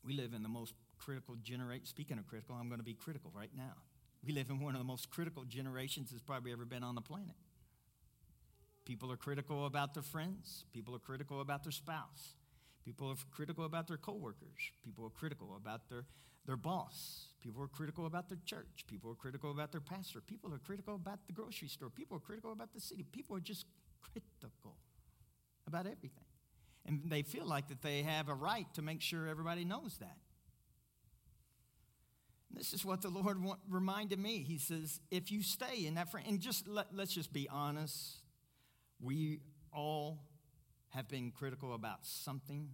We 0.05 0.15
live 0.15 0.33
in 0.35 0.43
the 0.43 0.49
most 0.49 0.75
critical 0.99 1.37
generation. 1.43 1.85
Speaking 1.85 2.19
of 2.19 2.27
critical, 2.27 2.57
I'm 2.59 2.69
going 2.69 2.81
to 2.81 2.85
be 2.85 2.95
critical 2.95 3.31
right 3.35 3.51
now. 3.55 3.75
We 4.25 4.33
live 4.33 4.51
in 4.51 4.61
one 4.61 4.75
of 4.75 4.81
the 4.81 4.87
most 4.87 5.11
critical 5.11 5.45
generations 5.45 6.11
that's 6.11 6.23
probably 6.23 6.53
ever 6.53 6.65
been 6.65 6.83
on 6.83 6.95
the 6.95 7.01
planet. 7.01 7.35
People 8.87 9.11
are 9.11 9.17
critical 9.17 9.67
about 9.67 9.95
their 9.95 10.03
friends. 10.03 10.65
People 10.73 10.95
are 10.95 11.01
critical 11.01 11.41
about 11.41 11.65
their 11.65 11.73
spouse. 11.73 12.35
People 12.85 13.11
are 13.11 13.17
critical 13.33 13.65
about 13.65 13.89
their 13.89 13.97
coworkers. 13.97 14.71
People 14.85 15.05
are 15.05 15.11
critical 15.11 15.57
about 15.57 15.89
their, 15.91 16.05
their 16.47 16.57
boss. 16.57 17.27
People 17.43 17.61
are 17.63 17.69
critical 17.69 18.07
about 18.07 18.29
their 18.29 18.39
church. 18.47 18.85
People 18.87 19.11
are 19.11 19.17
critical 19.17 19.51
about 19.51 19.73
their 19.73 19.81
pastor. 19.81 20.21
People 20.21 20.55
are 20.55 20.59
critical 20.59 20.95
about 20.95 21.19
the 21.27 21.33
grocery 21.33 21.67
store. 21.67 21.91
People 21.91 22.17
are 22.17 22.21
critical 22.21 22.53
about 22.53 22.73
the 22.73 22.81
city. 22.81 23.05
People 23.11 23.37
are 23.37 23.41
just 23.41 23.67
critical 24.01 24.77
about 25.67 25.87
everything. 25.87 26.25
And 26.87 27.03
they 27.07 27.23
feel 27.23 27.45
like 27.45 27.67
that 27.69 27.83
they 27.83 28.03
have 28.03 28.29
a 28.29 28.35
right 28.35 28.73
to 28.75 28.83
make 28.83 29.03
sure 29.03 29.27
everybody 29.27 29.65
knows 29.65 29.99
that. 29.99 30.17
This 32.53 32.73
is 32.73 32.85
what 32.85 33.03
the 33.03 33.09
Lord 33.09 33.37
reminded 33.69 34.21
me. 34.21 34.45
He 34.47 34.59
says, 34.59 35.01
if 35.11 35.33
you 35.33 35.43
stay 35.43 35.85
in 35.87 35.95
that 35.95 36.13
frame, 36.13 36.25
and 36.29 36.41
just 36.41 36.69
let, 36.69 36.95
let's 36.95 37.13
just 37.13 37.33
be 37.33 37.49
honest, 37.51 38.23
we 39.01 39.41
all 39.73 40.19
have 40.91 41.09
been 41.09 41.31
critical 41.31 41.75
about 41.75 41.99
something. 42.03 42.69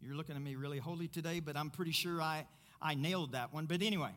You're 0.00 0.14
looking 0.14 0.36
at 0.36 0.42
me 0.42 0.54
really 0.56 0.78
holy 0.78 1.08
today, 1.08 1.40
but 1.40 1.56
I'm 1.56 1.70
pretty 1.70 1.92
sure 1.92 2.20
I, 2.20 2.46
I 2.80 2.94
nailed 2.94 3.32
that 3.32 3.52
one. 3.52 3.66
But 3.66 3.82
anyway. 3.82 4.12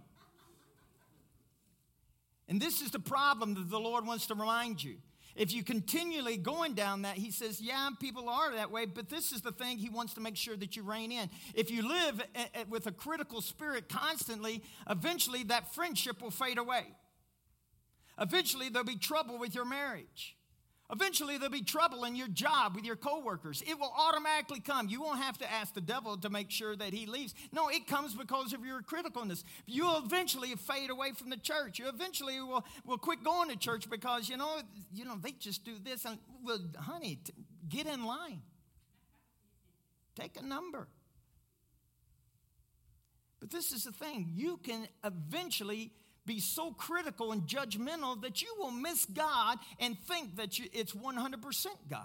And 2.48 2.62
this 2.62 2.82
is 2.82 2.92
the 2.92 3.00
problem 3.00 3.54
that 3.56 3.70
the 3.70 3.80
Lord 3.80 4.06
wants 4.06 4.28
to 4.28 4.36
remind 4.36 4.84
you. 4.84 4.96
If 5.36 5.52
you 5.54 5.64
continually 5.64 6.38
going 6.38 6.74
down 6.76 7.02
that, 7.02 7.18
he 7.18 7.32
says, 7.32 7.60
yeah, 7.60 7.90
people 8.00 8.30
are 8.30 8.54
that 8.54 8.70
way, 8.70 8.86
but 8.86 9.10
this 9.10 9.32
is 9.32 9.42
the 9.42 9.52
thing 9.52 9.80
he 9.80 9.90
wants 9.90 10.14
to 10.14 10.22
make 10.22 10.36
sure 10.36 10.56
that 10.56 10.76
you 10.76 10.84
rein 10.84 11.12
in. 11.12 11.30
If 11.56 11.72
you 11.72 11.88
live 11.88 12.22
with 12.70 12.86
a 12.86 12.92
critical 12.92 13.42
spirit 13.42 13.90
constantly, 13.90 14.62
eventually 14.88 15.44
that 15.46 15.74
friendship 15.74 16.22
will 16.22 16.30
fade 16.30 16.60
away. 16.60 16.86
Eventually 18.20 18.70
there'll 18.70 18.86
be 18.86 18.98
trouble 18.98 19.38
with 19.38 19.56
your 19.56 19.66
marriage. 19.66 20.36
Eventually, 20.92 21.38
there'll 21.38 21.52
be 21.52 21.64
trouble 21.64 22.04
in 22.04 22.16
your 22.16 22.28
job 22.28 22.76
with 22.76 22.86
your 22.86 22.96
coworkers. 22.96 23.64
It 23.66 23.80
will 23.80 23.92
automatically 23.98 24.60
come. 24.60 24.90
You 24.90 25.02
won't 25.02 25.22
have 25.22 25.38
to 25.40 25.52
ask 25.52 25.74
the 25.74 25.82
devil 25.82 26.18
to 26.18 26.30
make 26.30 26.52
sure 26.52 26.76
that 26.76 26.94
he 26.94 27.08
leaves. 27.08 27.34
No, 27.52 27.70
it 27.70 27.88
comes 27.88 28.14
because 28.14 28.54
of 28.54 28.64
your 28.64 28.82
criticalness. 28.82 29.44
You'll 29.66 29.98
eventually 29.98 30.54
fade 30.56 30.92
away 30.92 31.14
from 31.14 31.30
the 31.32 31.38
church. 31.38 31.80
You 31.80 31.88
eventually 31.88 32.40
will, 32.42 32.66
will 32.86 33.00
quit 33.00 33.24
going 33.24 33.50
to 33.50 33.58
church 33.58 33.90
because, 33.90 34.30
you 34.30 34.38
know, 34.38 34.60
you 34.94 35.06
know, 35.06 35.18
they 35.20 35.32
just 35.32 35.64
do 35.64 35.80
this. 35.84 36.06
And, 36.06 36.20
well, 36.44 36.60
honey, 36.78 37.18
t- 37.24 37.34
get 37.68 37.88
in 37.88 38.06
line. 38.06 38.42
Take 40.16 40.38
a 40.40 40.46
number. 40.46 40.88
But 43.40 43.50
this 43.50 43.72
is 43.72 43.84
the 43.84 43.92
thing 43.92 44.30
you 44.32 44.58
can 44.58 44.88
eventually 45.04 45.92
be 46.26 46.40
so 46.40 46.72
critical 46.72 47.32
and 47.32 47.44
judgmental 47.44 48.22
that 48.22 48.42
you 48.42 48.54
will 48.58 48.72
miss 48.72 49.06
God 49.06 49.58
and 49.80 49.98
think 50.00 50.38
that 50.38 50.58
you, 50.58 50.66
it's 50.74 50.94
100% 50.94 51.68
God. 51.90 52.04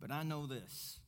But 0.00 0.10
I 0.10 0.22
know 0.22 0.46
this. 0.46 0.98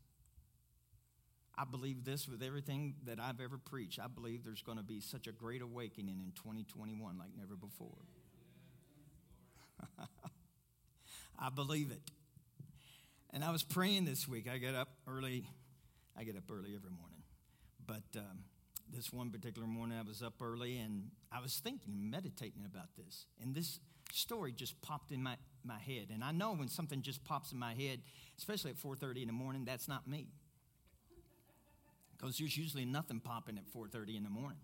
I 1.59 1.65
believe 1.65 2.05
this 2.05 2.29
with 2.29 2.43
everything 2.43 2.95
that 3.05 3.19
I've 3.19 3.41
ever 3.41 3.57
preached. 3.59 3.99
I 3.99 4.09
believe 4.09 4.45
there's 4.45 4.63
going 4.63 4.77
to 4.79 4.85
be 4.85 5.01
such 5.01 5.27
a 5.27 5.33
great 5.33 5.63
awakening 5.63 6.21
in 6.21 6.33
2021 6.33 7.19
like 7.19 7.31
never 7.39 7.57
before. 7.57 7.97
I 11.39 11.49
believe 11.51 11.91
it. 11.91 12.03
And 13.31 13.43
I 13.43 13.51
was 13.51 13.63
praying 13.63 14.05
this 14.05 14.29
week. 14.29 14.49
I 14.51 14.59
get 14.59 14.75
up 14.75 14.89
early. 15.07 15.47
I 16.17 16.25
get 16.25 16.37
up 16.37 16.51
early 16.51 16.75
every 16.75 16.91
morning. 16.91 17.23
But 17.87 18.19
um, 18.19 18.39
this 18.93 19.13
one 19.13 19.31
particular 19.31 19.67
morning, 19.67 19.99
I 19.99 20.03
was 20.03 20.23
up 20.23 20.35
early 20.41 20.79
and 20.79 21.11
I 21.33 21.41
was 21.41 21.57
thinking, 21.57 21.93
and 21.95 22.11
meditating 22.11 22.65
about 22.65 22.95
this. 22.97 23.27
And 23.43 23.55
this 23.55 23.81
story 24.13 24.53
just 24.53 24.81
popped 24.83 25.13
in 25.13 25.23
my, 25.23 25.37
my 25.65 25.79
head. 25.79 26.09
And 26.13 26.23
I 26.23 26.33
know 26.33 26.55
when 26.55 26.69
something 26.69 27.03
just 27.03 27.25
pops 27.25 27.53
in 27.53 27.59
my 27.59 27.75
head, 27.75 28.01
especially 28.39 28.71
at 28.71 28.77
4.30 28.77 29.23
in 29.23 29.27
the 29.27 29.33
morning, 29.33 29.65
that's 29.65 29.89
not 29.89 30.07
me. 30.07 30.29
Because 32.17 32.39
there's 32.39 32.57
usually 32.57 32.85
nothing 32.85 33.21
popping 33.21 33.59
at 33.59 33.65
4.30 33.67 34.17
in 34.17 34.23
the 34.23 34.31
morning, 34.31 34.59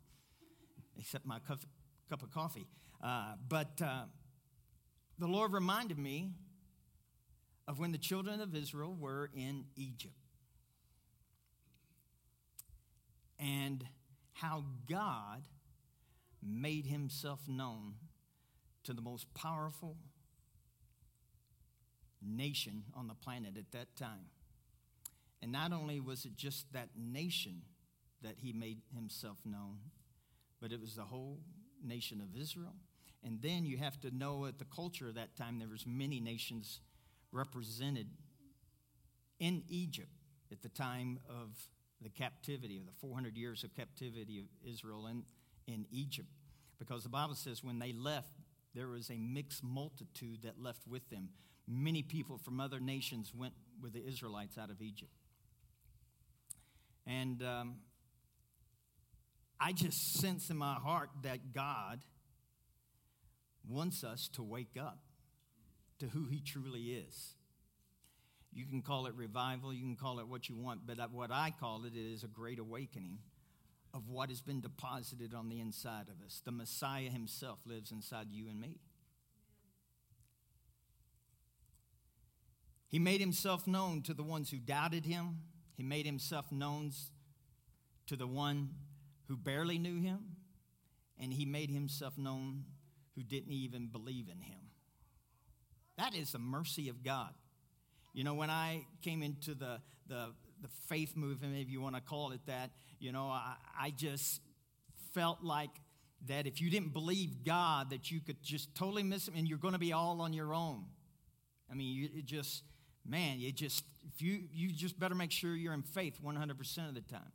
except 0.99 1.26
my 1.26 1.38
cup, 1.41 1.61
cup 2.09 2.23
of 2.23 2.31
coffee. 2.31 2.67
Uh, 3.02 3.35
but 3.49 3.83
uh, 3.85 4.05
the 5.19 5.26
Lord 5.26 5.52
reminded 5.52 5.99
me 5.99 6.31
of 7.69 7.79
when 7.79 7.93
the 7.93 7.99
children 7.99 8.41
of 8.41 8.55
Israel 8.55 8.97
were 8.99 9.31
in 9.35 9.64
Egypt. 9.76 10.14
And 13.38 13.85
how 14.33 14.65
God 14.89 15.43
made 16.43 16.87
himself 16.87 17.41
known 17.49 17.95
to 18.85 18.93
the 18.93 19.03
most 19.03 19.33
powerful 19.35 19.97
nation 22.21 22.85
on 22.95 23.09
the 23.09 23.15
planet 23.15 23.57
at 23.57 23.71
that 23.73 23.95
time. 23.97 24.27
And 25.41 25.53
not 25.53 25.73
only 25.73 26.01
was 26.01 26.25
it 26.25 26.37
just 26.37 26.73
that 26.73 26.91
nation 26.97 27.62
that 28.23 28.37
he 28.39 28.53
made 28.53 28.79
himself 28.95 29.39
known, 29.45 29.79
but 30.61 30.73
it 30.73 30.81
was 30.81 30.95
the 30.95 31.03
whole 31.03 31.41
nation 31.85 32.21
of 32.21 32.41
Israel. 32.41 32.75
And 33.25 33.41
then 33.41 33.65
you 33.65 33.77
have 33.79 34.01
to 34.01 34.17
know 34.17 34.47
at 34.47 34.59
the 34.59 34.65
culture 34.65 35.09
of 35.09 35.15
that 35.15 35.37
time, 35.37 35.59
there 35.59 35.69
was 35.69 35.87
many 35.87 36.21
nations 36.21 36.81
represented 37.33 38.09
in 39.39 39.62
Egypt 39.69 40.11
at 40.51 40.62
the 40.62 40.69
time 40.69 41.19
of 41.29 41.57
the 42.02 42.11
captivity 42.11 42.78
of 42.78 42.87
the 42.87 42.92
400 43.00 43.37
years 43.37 43.64
of 43.64 43.75
captivity 43.75 44.40
of 44.40 44.47
Israel 44.64 45.06
in, 45.06 45.25
in 45.66 45.87
Egypt. 45.90 46.28
Because 46.78 47.02
the 47.02 47.09
Bible 47.09 47.35
says 47.35 47.62
when 47.62 47.78
they 47.78 47.92
left, 47.92 48.32
there 48.75 48.88
was 48.88 49.11
a 49.11 49.18
mixed 49.18 49.62
multitude 49.62 50.42
that 50.42 50.61
left 50.61 50.87
with 50.88 51.09
them. 51.11 51.28
Many 51.68 52.02
people 52.02 52.38
from 52.38 52.61
other 52.61 52.80
nations 52.80 53.32
went 53.35 53.54
with 53.80 53.92
the 53.92 54.04
Israelites 54.04 54.59
out 54.59 54.71
of 54.71 54.80
Egypt. 54.80 55.12
And 57.06 57.42
um, 57.42 57.76
I 59.61 59.73
just 59.73 60.14
sense 60.14 60.50
in 60.50 60.56
my 60.56 60.75
heart 60.75 61.11
that 61.23 61.52
God 61.52 62.00
wants 63.68 64.02
us 64.02 64.28
to 64.35 64.42
wake 64.42 64.76
up 64.78 64.99
to 66.00 66.06
who 66.06 66.26
He 66.26 66.40
truly 66.40 66.94
is. 66.94 67.35
You 68.52 68.66
can 68.66 68.82
call 68.82 69.06
it 69.06 69.14
revival, 69.14 69.73
you 69.73 69.82
can 69.82 69.97
call 69.97 70.21
it 70.21 70.28
what 70.28 70.49
you 70.49 70.56
want, 70.56 70.87
but 70.87 70.99
what 71.11 71.30
I 71.32 71.54
call 71.59 71.85
it 71.85 71.94
is 71.97 72.23
a 72.23 72.28
great 72.28 72.59
awakening 72.59 73.18
of 73.94 74.09
what 74.09 74.28
has 74.28 74.40
been 74.40 74.61
deposited 74.61 75.35
on 75.35 75.49
the 75.49 75.61
inside 75.61 76.09
of 76.09 76.25
us. 76.25 76.42
The 76.44 76.52
Messiah 76.52 77.09
himself 77.09 77.61
lives 77.66 77.92
inside 77.92 78.28
you 78.30 78.49
and 78.49 78.61
me. 78.61 78.78
He 82.88 82.99
made 82.99 83.21
himself 83.21 83.66
known 83.66 84.02
to 84.02 84.12
the 84.12 84.23
ones 84.23 84.50
who 84.50 84.59
doubted 84.59 85.06
him. 85.06 85.38
He 85.76 85.82
made 85.82 86.04
himself 86.04 86.52
known 86.52 86.92
to 88.06 88.16
the 88.16 88.26
one 88.26 88.71
who 89.28 89.37
barely 89.37 89.78
knew 89.78 89.99
him. 89.99 90.37
And 91.18 91.32
he 91.32 91.47
made 91.47 91.71
himself 91.71 92.18
known 92.18 92.64
who 93.14 93.23
didn't 93.23 93.52
even 93.52 93.87
believe 93.87 94.28
in 94.28 94.42
him. 94.42 94.61
That 95.97 96.14
is 96.14 96.32
the 96.32 96.38
mercy 96.38 96.90
of 96.90 97.02
God. 97.02 97.32
You 98.12 98.25
know, 98.25 98.35
when 98.35 98.50
I 98.50 98.85
came 99.00 99.23
into 99.23 99.54
the, 99.54 99.81
the, 100.07 100.28
the 100.61 100.69
faith 100.88 101.16
movement, 101.16 101.57
if 101.57 101.71
you 101.71 101.81
want 101.81 101.95
to 101.95 102.00
call 102.00 102.33
it 102.33 102.40
that, 102.47 102.71
you 102.99 103.11
know, 103.12 103.26
I, 103.26 103.54
I 103.78 103.90
just 103.90 104.40
felt 105.14 105.42
like 105.42 105.71
that 106.26 106.47
if 106.47 106.61
you 106.61 106.71
didn't 106.71 106.92
believe 106.92 107.45
God, 107.45 107.90
that 107.90 108.11
you 108.11 108.21
could 108.21 108.42
just 108.42 108.75
totally 108.75 109.02
miss 109.02 109.28
Him 109.28 109.35
and 109.37 109.49
you're 109.49 109.59
going 109.59 109.73
to 109.73 109.81
be 109.81 109.92
all 109.92 110.21
on 110.21 110.33
your 110.33 110.54
own. 110.54 110.85
I 111.71 111.75
mean, 111.75 111.95
you 111.95 112.09
it 112.14 112.26
just, 112.26 112.62
man, 113.07 113.40
you 113.40 113.50
just, 113.50 113.83
if 114.14 114.21
you, 114.21 114.42
you 114.52 114.73
just 114.73 115.00
better 115.00 115.14
make 115.14 115.33
sure 115.33 115.57
you're 115.57 115.75
in 115.75 115.83
faith 115.83 116.19
100% 116.23 116.88
of 116.88 116.95
the 116.95 117.00
time. 117.00 117.33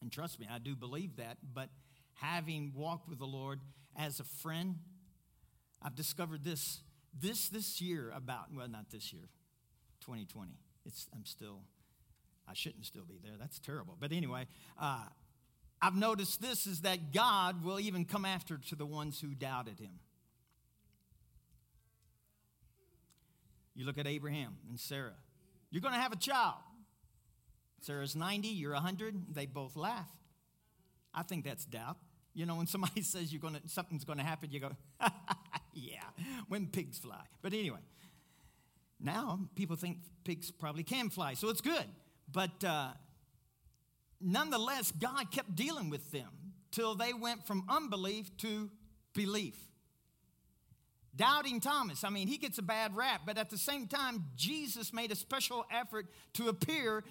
And 0.00 0.12
trust 0.12 0.38
me, 0.38 0.46
I 0.50 0.58
do 0.58 0.76
believe 0.76 1.16
that, 1.16 1.38
but 1.52 1.68
having 2.14 2.72
walked 2.74 3.08
with 3.08 3.18
the 3.18 3.26
Lord 3.26 3.58
as 3.96 4.20
a 4.20 4.24
friend, 4.24 4.76
I've 5.82 5.96
discovered 5.96 6.44
this 6.44 6.80
this 7.20 7.48
this 7.48 7.80
year 7.80 8.12
about 8.14 8.54
well 8.54 8.68
not 8.68 8.90
this 8.90 9.12
year 9.12 9.28
2020. 10.08 10.52
It's, 10.86 11.06
I'm 11.14 11.26
still, 11.26 11.60
I 12.48 12.54
shouldn't 12.54 12.86
still 12.86 13.04
be 13.04 13.18
there. 13.22 13.34
That's 13.38 13.58
terrible. 13.58 13.94
But 14.00 14.10
anyway, 14.10 14.46
uh, 14.80 15.04
I've 15.82 15.94
noticed 15.94 16.40
this 16.40 16.66
is 16.66 16.80
that 16.80 17.12
God 17.12 17.62
will 17.62 17.78
even 17.78 18.06
come 18.06 18.24
after 18.24 18.56
to 18.70 18.74
the 18.74 18.86
ones 18.86 19.20
who 19.20 19.34
doubted 19.34 19.78
him. 19.78 20.00
You 23.74 23.84
look 23.84 23.98
at 23.98 24.06
Abraham 24.06 24.56
and 24.70 24.80
Sarah. 24.80 25.12
You're 25.70 25.82
going 25.82 25.92
to 25.92 26.00
have 26.00 26.12
a 26.12 26.16
child. 26.16 26.54
Sarah's 27.82 28.16
90, 28.16 28.48
you're 28.48 28.72
100. 28.72 29.34
They 29.34 29.44
both 29.44 29.76
laugh. 29.76 30.08
I 31.12 31.22
think 31.22 31.44
that's 31.44 31.66
doubt. 31.66 31.98
You 32.32 32.46
know, 32.46 32.54
when 32.54 32.66
somebody 32.66 33.02
says 33.02 33.30
you're 33.32 33.42
gonna 33.42 33.60
something's 33.66 34.04
gonna 34.04 34.22
happen, 34.22 34.50
you 34.52 34.60
go, 34.60 34.70
yeah, 35.74 36.02
when 36.48 36.66
pigs 36.66 36.98
fly. 36.98 37.22
But 37.42 37.52
anyway, 37.52 37.80
now 39.00 39.40
people 39.54 39.76
think 39.76 39.98
pigs 40.24 40.50
probably 40.50 40.82
can 40.82 41.10
fly, 41.10 41.34
so 41.34 41.48
it's 41.48 41.60
good. 41.60 41.84
But 42.30 42.62
uh, 42.64 42.90
nonetheless, 44.20 44.92
God 44.92 45.30
kept 45.30 45.54
dealing 45.54 45.90
with 45.90 46.10
them 46.10 46.30
till 46.70 46.94
they 46.94 47.12
went 47.12 47.46
from 47.46 47.64
unbelief 47.68 48.36
to 48.38 48.70
belief. 49.14 49.56
Doubting 51.16 51.60
Thomas, 51.60 52.04
I 52.04 52.10
mean, 52.10 52.28
he 52.28 52.38
gets 52.38 52.58
a 52.58 52.62
bad 52.62 52.94
rap, 52.94 53.22
but 53.26 53.38
at 53.38 53.50
the 53.50 53.58
same 53.58 53.88
time, 53.88 54.26
Jesus 54.36 54.92
made 54.92 55.10
a 55.10 55.16
special 55.16 55.64
effort 55.70 56.06
to 56.34 56.48
appear 56.48 57.02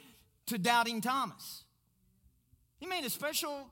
to 0.46 0.58
Doubting 0.58 1.02
Thomas. 1.02 1.66
He 2.78 2.86
made 2.86 3.04
a 3.04 3.10
special, 3.10 3.70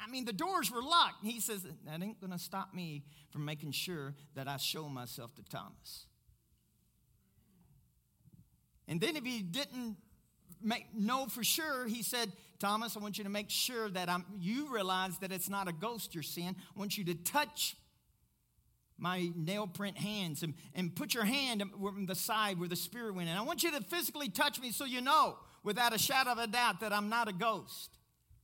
I 0.00 0.08
mean, 0.08 0.24
the 0.24 0.32
doors 0.32 0.70
were 0.70 0.82
locked. 0.82 1.24
He 1.24 1.40
says, 1.40 1.66
That 1.84 2.02
ain't 2.02 2.20
gonna 2.20 2.38
stop 2.38 2.72
me 2.72 3.04
from 3.30 3.44
making 3.44 3.72
sure 3.72 4.14
that 4.34 4.48
I 4.48 4.56
show 4.56 4.88
myself 4.88 5.34
to 5.34 5.42
Thomas. 5.42 6.06
And 8.88 9.00
then 9.00 9.16
if 9.16 9.24
he 9.24 9.42
didn't 9.42 9.96
make, 10.62 10.86
know 10.94 11.26
for 11.26 11.44
sure, 11.44 11.86
he 11.86 12.02
said, 12.02 12.32
Thomas, 12.58 12.96
I 12.96 13.00
want 13.00 13.18
you 13.18 13.24
to 13.24 13.30
make 13.30 13.50
sure 13.50 13.90
that 13.90 14.08
I'm, 14.08 14.24
you 14.38 14.72
realize 14.72 15.18
that 15.18 15.32
it's 15.32 15.48
not 15.48 15.68
a 15.68 15.72
ghost 15.72 16.14
you're 16.14 16.22
seeing. 16.22 16.56
I 16.58 16.78
want 16.78 16.96
you 16.96 17.04
to 17.04 17.14
touch 17.14 17.76
my 18.98 19.30
nail 19.36 19.66
print 19.66 19.98
hands 19.98 20.42
and, 20.42 20.54
and 20.74 20.94
put 20.94 21.12
your 21.12 21.24
hand 21.24 21.62
on 21.62 22.06
the 22.06 22.14
side 22.14 22.58
where 22.58 22.68
the 22.68 22.76
spirit 22.76 23.14
went 23.14 23.28
in. 23.28 23.36
I 23.36 23.42
want 23.42 23.62
you 23.62 23.70
to 23.72 23.82
physically 23.82 24.28
touch 24.28 24.60
me 24.60 24.72
so 24.72 24.84
you 24.84 25.00
know 25.00 25.36
without 25.62 25.94
a 25.94 25.98
shadow 25.98 26.30
of 26.30 26.38
a 26.38 26.46
doubt 26.46 26.80
that 26.80 26.92
I'm 26.92 27.08
not 27.08 27.28
a 27.28 27.32
ghost. 27.32 27.90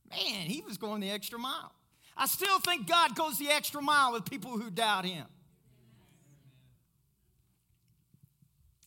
Man, 0.09 0.47
he 0.47 0.61
was 0.61 0.77
going 0.77 1.01
the 1.01 1.09
extra 1.09 1.39
mile. 1.39 1.71
I 2.15 2.27
still 2.27 2.59
think 2.59 2.87
God 2.87 3.15
goes 3.15 3.39
the 3.39 3.49
extra 3.49 3.81
mile 3.81 4.11
with 4.11 4.29
people 4.29 4.51
who 4.51 4.69
doubt 4.69 5.05
him. 5.05 5.25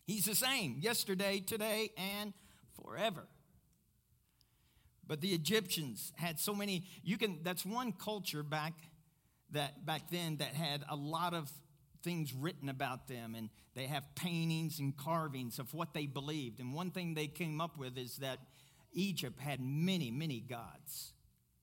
He's 0.06 0.24
the 0.24 0.34
same 0.34 0.78
yesterday, 0.80 1.40
today, 1.40 1.90
and 1.96 2.32
forever. 2.82 3.26
But 5.06 5.20
the 5.20 5.28
Egyptians 5.28 6.12
had 6.16 6.38
so 6.38 6.54
many, 6.54 6.84
you 7.02 7.16
can, 7.16 7.40
that's 7.42 7.64
one 7.64 7.92
culture 7.92 8.42
back 8.42 8.74
that 9.52 9.86
back 9.86 10.10
then 10.10 10.38
that 10.38 10.48
had 10.48 10.82
a 10.90 10.96
lot 10.96 11.32
of 11.32 11.50
things 12.02 12.32
written 12.34 12.68
about 12.68 13.08
them 13.08 13.34
and 13.34 13.48
they 13.74 13.86
have 13.86 14.04
paintings 14.14 14.78
and 14.78 14.96
carvings 14.96 15.58
of 15.58 15.72
what 15.74 15.92
they 15.92 16.06
believed. 16.06 16.60
And 16.60 16.74
one 16.74 16.90
thing 16.90 17.14
they 17.14 17.26
came 17.26 17.60
up 17.60 17.76
with 17.76 17.98
is 17.98 18.16
that 18.18 18.38
Egypt 18.92 19.40
had 19.40 19.60
many, 19.60 20.10
many 20.10 20.40
gods. 20.40 21.12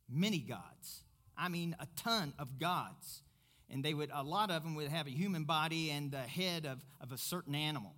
Many 0.10 0.40
gods. 0.40 1.04
I 1.38 1.50
mean, 1.50 1.76
a 1.80 1.88
ton 1.96 2.34
of 2.38 2.60
gods. 2.60 3.22
And 3.70 3.84
they 3.84 3.94
would, 3.94 4.12
a 4.14 4.24
lot 4.24 4.52
of 4.52 4.64
them 4.64 4.76
would 4.76 4.90
have 4.90 5.08
a 5.08 5.12
human 5.12 5.46
body 5.46 5.90
and 5.90 6.12
the 6.12 6.18
head 6.18 6.66
of, 6.66 6.84
of 7.02 7.12
a 7.12 7.18
certain 7.18 7.56
animal. 7.56 7.96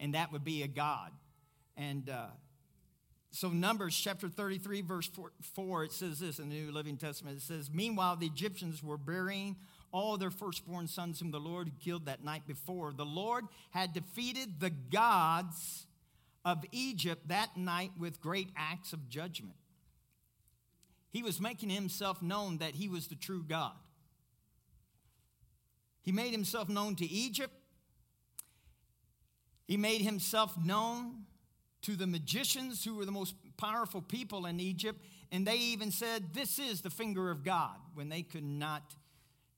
And 0.00 0.14
that 0.14 0.32
would 0.32 0.44
be 0.44 0.62
a 0.62 0.68
god. 0.68 1.12
And 1.76 2.08
uh, 2.08 2.26
so, 3.30 3.50
Numbers 3.50 3.96
chapter 3.96 4.28
33, 4.28 4.80
verse 4.82 5.06
4, 5.08 5.32
4, 5.54 5.84
it 5.84 5.92
says 5.92 6.18
this 6.18 6.38
in 6.38 6.48
the 6.48 6.54
New 6.54 6.72
Living 6.72 6.96
Testament. 6.96 7.36
It 7.36 7.42
says, 7.42 7.70
Meanwhile, 7.72 8.16
the 8.16 8.26
Egyptians 8.26 8.82
were 8.82 8.96
burying 8.96 9.56
all 9.92 10.16
their 10.16 10.30
firstborn 10.30 10.86
sons 10.86 11.20
whom 11.20 11.30
the 11.30 11.40
Lord 11.40 11.72
killed 11.80 12.06
that 12.06 12.24
night 12.24 12.46
before. 12.46 12.92
The 12.92 13.04
Lord 13.04 13.44
had 13.70 13.92
defeated 13.92 14.60
the 14.60 14.70
gods 14.70 15.86
of 16.44 16.64
Egypt 16.72 17.28
that 17.28 17.56
night 17.56 17.92
with 17.98 18.20
great 18.20 18.50
acts 18.56 18.92
of 18.92 19.08
judgment. 19.08 19.56
He 21.10 21.22
was 21.22 21.40
making 21.40 21.70
himself 21.70 22.22
known 22.22 22.58
that 22.58 22.74
he 22.74 22.88
was 22.88 23.08
the 23.08 23.14
true 23.14 23.42
God. 23.42 23.72
He 26.02 26.12
made 26.12 26.32
himself 26.32 26.68
known 26.68 26.96
to 26.96 27.06
Egypt. 27.06 27.52
He 29.68 29.76
made 29.76 30.00
himself 30.00 30.56
known 30.56 31.26
to 31.82 31.94
the 31.94 32.06
magicians 32.06 32.84
who 32.84 32.96
were 32.96 33.04
the 33.04 33.12
most 33.12 33.34
powerful 33.58 34.00
people 34.00 34.46
in 34.46 34.58
Egypt, 34.58 35.00
and 35.30 35.46
they 35.46 35.56
even 35.56 35.90
said, 35.90 36.32
This 36.32 36.58
is 36.58 36.80
the 36.80 36.90
finger 36.90 37.30
of 37.30 37.44
God, 37.44 37.76
when 37.94 38.08
they 38.08 38.22
could 38.22 38.42
not 38.42 38.94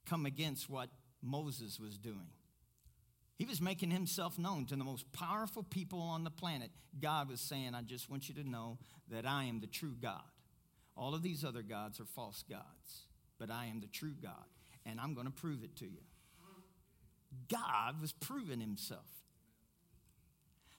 come 0.05 0.27
against 0.27 0.69
what 0.69 0.91
Moses 1.23 1.79
was 1.79 1.97
doing. 1.97 2.27
He 3.37 3.47
was 3.47 3.61
making 3.61 3.91
himself 3.91 4.39
known 4.39 4.67
to 4.67 4.77
the 4.77 4.85
most 4.85 5.11
powerful 5.13 5.63
people 5.63 6.03
on 6.03 6.25
the 6.25 6.31
planet. 6.31 6.71
God 7.01 7.31
was 7.31 7.41
saying, 7.41 7.75
I 7.75 7.83
just 7.83 8.11
want 8.11 8.29
you 8.29 8.35
to 8.35 8.47
know 8.47 8.79
that 9.11 9.25
I 9.25 9.45
am 9.45 9.61
the 9.61 9.67
true 9.67 9.95
God. 9.99 10.21
All 10.97 11.15
of 11.15 11.23
these 11.23 11.45
other 11.45 11.63
gods 11.63 12.01
are 12.01 12.05
false 12.05 12.45
gods, 12.51 13.07
but 13.39 13.51
I 13.51 13.67
am 13.67 13.81
the 13.81 13.87
true 13.87 14.15
God, 14.21 14.45
and 14.85 15.01
I'm 15.01 15.15
going 15.15 15.27
to 15.27 15.33
prove 15.33 15.63
it 15.65 15.77
to 15.77 15.87
you. 15.87 16.03
God 17.49 18.01
was 18.01 18.13
proving 18.13 18.61
himself. 18.61 19.07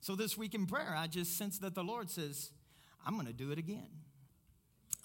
So 0.02 0.16
this 0.16 0.38
week 0.38 0.56
in 0.56 0.66
prayer, 0.66 0.96
I 0.98 1.08
just 1.08 1.38
sense 1.38 1.60
that 1.60 1.76
the 1.76 1.84
Lord 1.84 2.10
says, 2.10 2.50
I'm 3.06 3.14
going 3.14 3.28
to 3.28 3.34
do 3.34 3.52
it 3.52 3.60
again. 3.60 3.88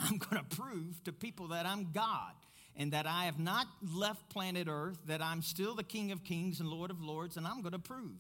I'm 0.01 0.19
going 0.19 0.43
to 0.43 0.57
prove 0.57 1.03
to 1.05 1.13
people 1.13 1.49
that 1.49 1.67
I'm 1.67 1.93
God 1.93 2.33
and 2.77 2.93
that 2.93 3.07
I 3.07 3.25
have 3.27 3.39
not 3.39 3.67
left 3.83 4.29
planet 4.31 4.69
Earth, 4.71 4.99
that 5.07 5.23
I'm 5.23 5.43
still 5.43 5.75
the 5.75 5.85
King 5.85 6.13
of 6.13 6.25
Kings 6.25 6.61
and 6.61 6.69
Lord 6.69 6.91
of 6.91 7.01
Lords, 7.01 7.37
and 7.37 7.47
I'm 7.47 7.61
going 7.61 7.73
to 7.73 7.79
prove. 7.79 8.19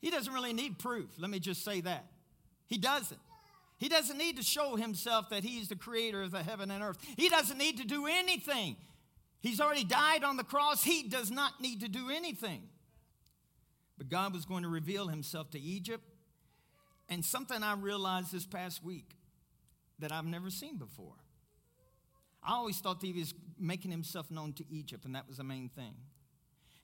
He 0.00 0.10
doesn't 0.10 0.32
really 0.32 0.52
need 0.52 0.78
proof. 0.78 1.10
Let 1.18 1.30
me 1.30 1.40
just 1.40 1.64
say 1.64 1.80
that. 1.82 2.06
He 2.66 2.78
doesn't. 2.78 3.20
He 3.78 3.88
doesn't 3.88 4.18
need 4.18 4.36
to 4.36 4.42
show 4.42 4.76
himself 4.76 5.30
that 5.30 5.44
he's 5.44 5.68
the 5.68 5.76
creator 5.76 6.22
of 6.22 6.30
the 6.30 6.42
heaven 6.42 6.70
and 6.70 6.82
earth. 6.82 6.98
He 7.16 7.28
doesn't 7.28 7.58
need 7.58 7.78
to 7.78 7.86
do 7.86 8.06
anything. 8.06 8.76
He's 9.40 9.60
already 9.60 9.84
died 9.84 10.24
on 10.24 10.36
the 10.36 10.44
cross. 10.44 10.82
He 10.82 11.04
does 11.04 11.30
not 11.30 11.60
need 11.60 11.80
to 11.80 11.88
do 11.88 12.10
anything. 12.10 12.62
But 13.98 14.08
God 14.08 14.32
was 14.32 14.44
going 14.44 14.62
to 14.62 14.68
reveal 14.68 15.08
himself 15.08 15.50
to 15.50 15.60
Egypt. 15.60 16.04
And 17.08 17.24
something 17.24 17.62
I 17.62 17.74
realized 17.74 18.32
this 18.32 18.46
past 18.46 18.84
week 18.84 19.16
that 19.98 20.12
I've 20.12 20.24
never 20.24 20.50
seen 20.50 20.76
before. 20.76 21.16
I 22.42 22.54
always 22.54 22.78
thought 22.78 23.00
that 23.00 23.06
he 23.06 23.12
was 23.12 23.34
making 23.58 23.90
himself 23.90 24.30
known 24.30 24.52
to 24.54 24.64
Egypt, 24.70 25.04
and 25.04 25.14
that 25.14 25.26
was 25.26 25.38
the 25.38 25.44
main 25.44 25.68
thing. 25.68 25.94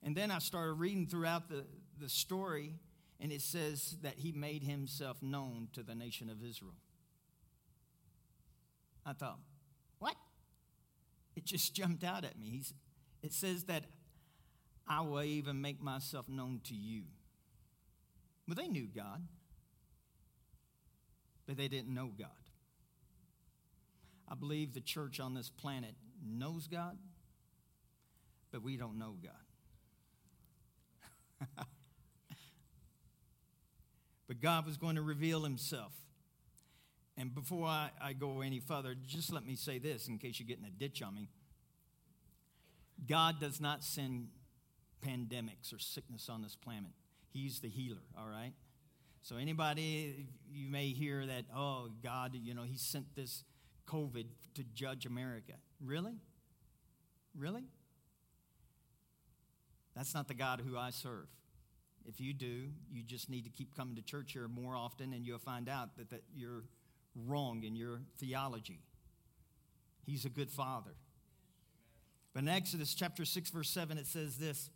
And 0.03 0.17
then 0.17 0.31
I 0.31 0.39
started 0.39 0.75
reading 0.75 1.07
throughout 1.07 1.49
the, 1.49 1.65
the 2.01 2.09
story, 2.09 2.75
and 3.21 3.33
it 3.33 3.41
says 3.41 3.97
that 4.03 4.15
he 4.19 4.33
made 4.33 4.65
himself 4.65 5.23
known 5.23 5.69
to 5.73 5.83
the 5.83 5.95
nation 5.95 6.29
of 6.29 6.43
Israel. 6.43 6.75
I 9.07 9.13
thought, 9.13 9.39
what? 9.99 10.17
It 11.37 11.45
just 11.45 11.75
jumped 11.77 12.05
out 12.05 12.25
at 12.25 12.39
me. 12.39 12.51
He's, 12.51 12.75
it 13.23 13.33
says 13.33 13.65
that 13.65 13.85
I 14.87 15.01
will 15.01 15.23
even 15.23 15.61
make 15.61 15.83
myself 15.83 16.29
known 16.29 16.61
to 16.65 16.75
you. 16.75 17.03
Well, 18.47 18.55
they 18.55 18.69
knew 18.69 18.87
God, 18.95 19.27
but 21.47 21.57
they 21.57 21.69
didn't 21.69 21.95
know 21.95 22.11
God. 22.19 22.29
I 24.29 24.35
believe 24.35 24.75
the 24.75 24.81
church 24.81 25.21
on 25.21 25.35
this 25.35 25.49
planet 25.51 25.95
knows 26.27 26.67
God, 26.67 26.99
but 28.51 28.63
we 28.63 28.77
don't 28.77 28.99
know 28.99 29.17
God. 29.23 29.33
but 34.29 34.41
God 34.41 34.67
was 34.67 34.77
going 34.77 34.97
to 34.97 35.03
reveal 35.03 35.43
himself. 35.45 35.93
And 37.17 37.35
before 37.35 37.67
I, 37.67 37.91
I, 38.01 38.13
go 38.13 38.41
any 38.41 38.59
further, 38.59 38.95
just 39.07 39.33
let 39.33 39.47
me 39.47 39.55
say 39.55 39.79
this 39.79 40.09
in 40.09 40.19
case 40.19 40.41
you're 40.41 40.49
getting 40.49 40.65
a 40.65 40.71
ditch 40.71 41.01
on 41.01 41.15
me. 41.15 41.29
God 43.07 43.39
does 43.41 43.61
not 43.61 43.85
send 43.85 44.29
pandemics 45.03 45.73
or 45.73 45.79
sickness 45.79 46.29
on 46.29 46.43
this 46.43 46.57
planet. 46.57 46.93
He's 47.31 47.61
the 47.61 47.69
healer, 47.69 48.03
all 48.19 48.29
right? 48.29 48.53
So, 49.23 49.37
anybody, 49.37 50.27
you 50.53 50.69
may 50.69 50.89
hear 50.89 51.25
that, 51.27 51.45
oh, 51.55 51.89
God, 52.03 52.35
you 52.35 52.55
know, 52.55 52.65
He 52.65 52.77
sent 52.77 53.15
this 53.17 53.45
COVID 53.89 54.27
to 54.55 54.65
judge 54.75 55.07
America. 55.07 55.55
Really? 55.83 56.15
Really? 57.37 57.65
That's 59.97 60.15
not 60.15 60.29
the 60.29 60.35
God 60.35 60.63
who 60.67 60.77
I 60.77 60.91
serve. 60.91 61.27
If 62.07 62.21
you 62.21 62.35
do, 62.35 62.69
you 62.91 63.03
just 63.03 63.31
need 63.31 63.45
to 63.45 63.51
keep 63.51 63.75
coming 63.75 63.97
to 63.97 64.03
church 64.03 64.33
here 64.33 64.49
more 64.49 64.77
often 64.77 65.13
and 65.13 65.25
you'll 65.25 65.39
find 65.39 65.69
out 65.69 65.97
that, 65.97 66.11
that 66.11 66.23
you're 66.35 66.65
wrong 67.15 67.63
in 67.63 67.77
your 67.77 68.01
theology. 68.19 68.81
He's 70.05 70.25
a 70.25 70.29
good 70.29 70.51
father. 70.51 70.91
But 72.35 72.43
in 72.43 72.49
Exodus 72.49 72.95
chapter 72.95 73.25
6, 73.25 73.51
verse 73.51 73.71
7, 73.71 73.97
it 73.97 74.07
says 74.07 74.37
this 74.37 74.69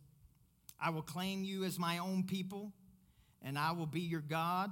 I 0.80 0.90
will 0.90 1.02
claim 1.02 1.44
you 1.44 1.64
as 1.64 1.78
my 1.78 1.98
own 1.98 2.24
people, 2.24 2.72
and 3.42 3.58
I 3.58 3.72
will 3.72 3.86
be 3.86 4.00
your 4.00 4.20
God. 4.20 4.70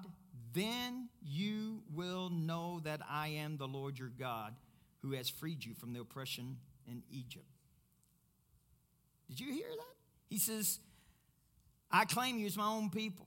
Then 0.52 1.08
you 1.22 1.82
will 1.92 2.30
know 2.30 2.80
that 2.84 3.00
I 3.10 3.28
am 3.28 3.56
the 3.56 3.68
Lord 3.68 3.98
your 3.98 4.12
God 4.18 4.54
who 5.02 5.12
has 5.12 5.28
freed 5.28 5.64
you 5.64 5.74
from 5.74 5.92
the 5.92 6.00
oppression 6.00 6.56
in 6.86 7.02
Egypt. 7.10 7.44
Did 9.28 9.40
you 9.40 9.52
hear 9.52 9.68
that? 9.68 9.94
He 10.28 10.38
says, 10.38 10.78
I 11.90 12.04
claim 12.04 12.38
you 12.38 12.46
as 12.46 12.56
my 12.56 12.66
own 12.66 12.90
people, 12.90 13.26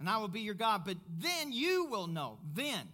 and 0.00 0.08
I 0.08 0.18
will 0.18 0.28
be 0.28 0.40
your 0.40 0.54
God. 0.54 0.82
But 0.84 0.96
then 1.18 1.52
you 1.52 1.86
will 1.90 2.06
know. 2.06 2.38
Then. 2.54 2.88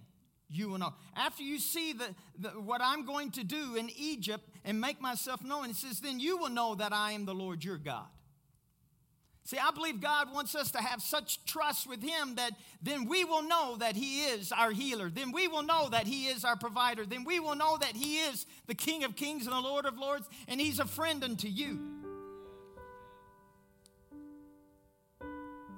you 0.51 0.69
will 0.69 0.79
know. 0.79 0.95
After 1.15 1.43
you 1.43 1.59
see 1.59 1.93
the, 1.93 2.15
the, 2.39 2.49
what 2.51 2.81
I'm 2.83 3.05
going 3.05 3.31
to 3.33 3.45
do 3.45 3.77
in 3.77 3.91
Egypt 3.97 4.49
and 4.65 4.81
make 4.81 5.01
myself 5.01 5.45
known, 5.45 5.71
it 5.71 5.77
says, 5.77 6.01
then 6.01 6.21
you 6.21 6.39
will 6.39 6.51
know 6.51 6.75
that 6.75 6.93
I 6.93 7.13
am 7.13 7.27
the 7.27 7.35
Lord 7.35 7.65
your 7.65 7.77
God. 7.77 8.07
See, 9.49 9.57
I 9.57 9.71
believe 9.71 10.03
God 10.03 10.31
wants 10.35 10.55
us 10.55 10.73
to 10.73 10.79
have 10.79 11.01
such 11.01 11.43
trust 11.47 11.89
with 11.89 12.03
Him 12.03 12.35
that 12.35 12.53
then 12.83 13.07
we 13.09 13.25
will 13.25 13.41
know 13.41 13.77
that 13.79 13.97
He 13.97 14.25
is 14.25 14.53
our 14.53 14.73
healer. 14.73 15.09
Then 15.09 15.33
we 15.33 15.49
will 15.49 15.63
know 15.63 15.89
that 15.89 16.07
He 16.07 16.27
is 16.27 16.45
our 16.45 16.55
provider. 16.55 17.07
Then 17.07 17.25
we 17.25 17.41
will 17.41 17.55
know 17.55 17.79
that 17.79 17.97
He 17.97 18.19
is 18.19 18.45
the 18.67 18.75
King 18.75 19.05
of 19.05 19.17
kings 19.17 19.47
and 19.47 19.57
the 19.57 19.61
Lord 19.61 19.87
of 19.87 19.97
lords, 19.97 20.29
and 20.49 20.61
He's 20.61 20.81
a 20.81 20.85
friend 20.85 21.25
unto 21.25 21.49
you. 21.49 21.81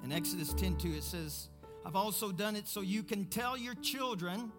In 0.02 0.10
Exodus 0.10 0.52
10 0.52 0.76
2, 0.76 0.88
it 0.88 1.04
says, 1.04 1.48
I've 1.86 1.94
also 1.94 2.32
done 2.32 2.56
it 2.56 2.66
so 2.66 2.80
you 2.80 3.04
can 3.04 3.26
tell 3.26 3.56
your 3.56 3.74
children 3.76 4.50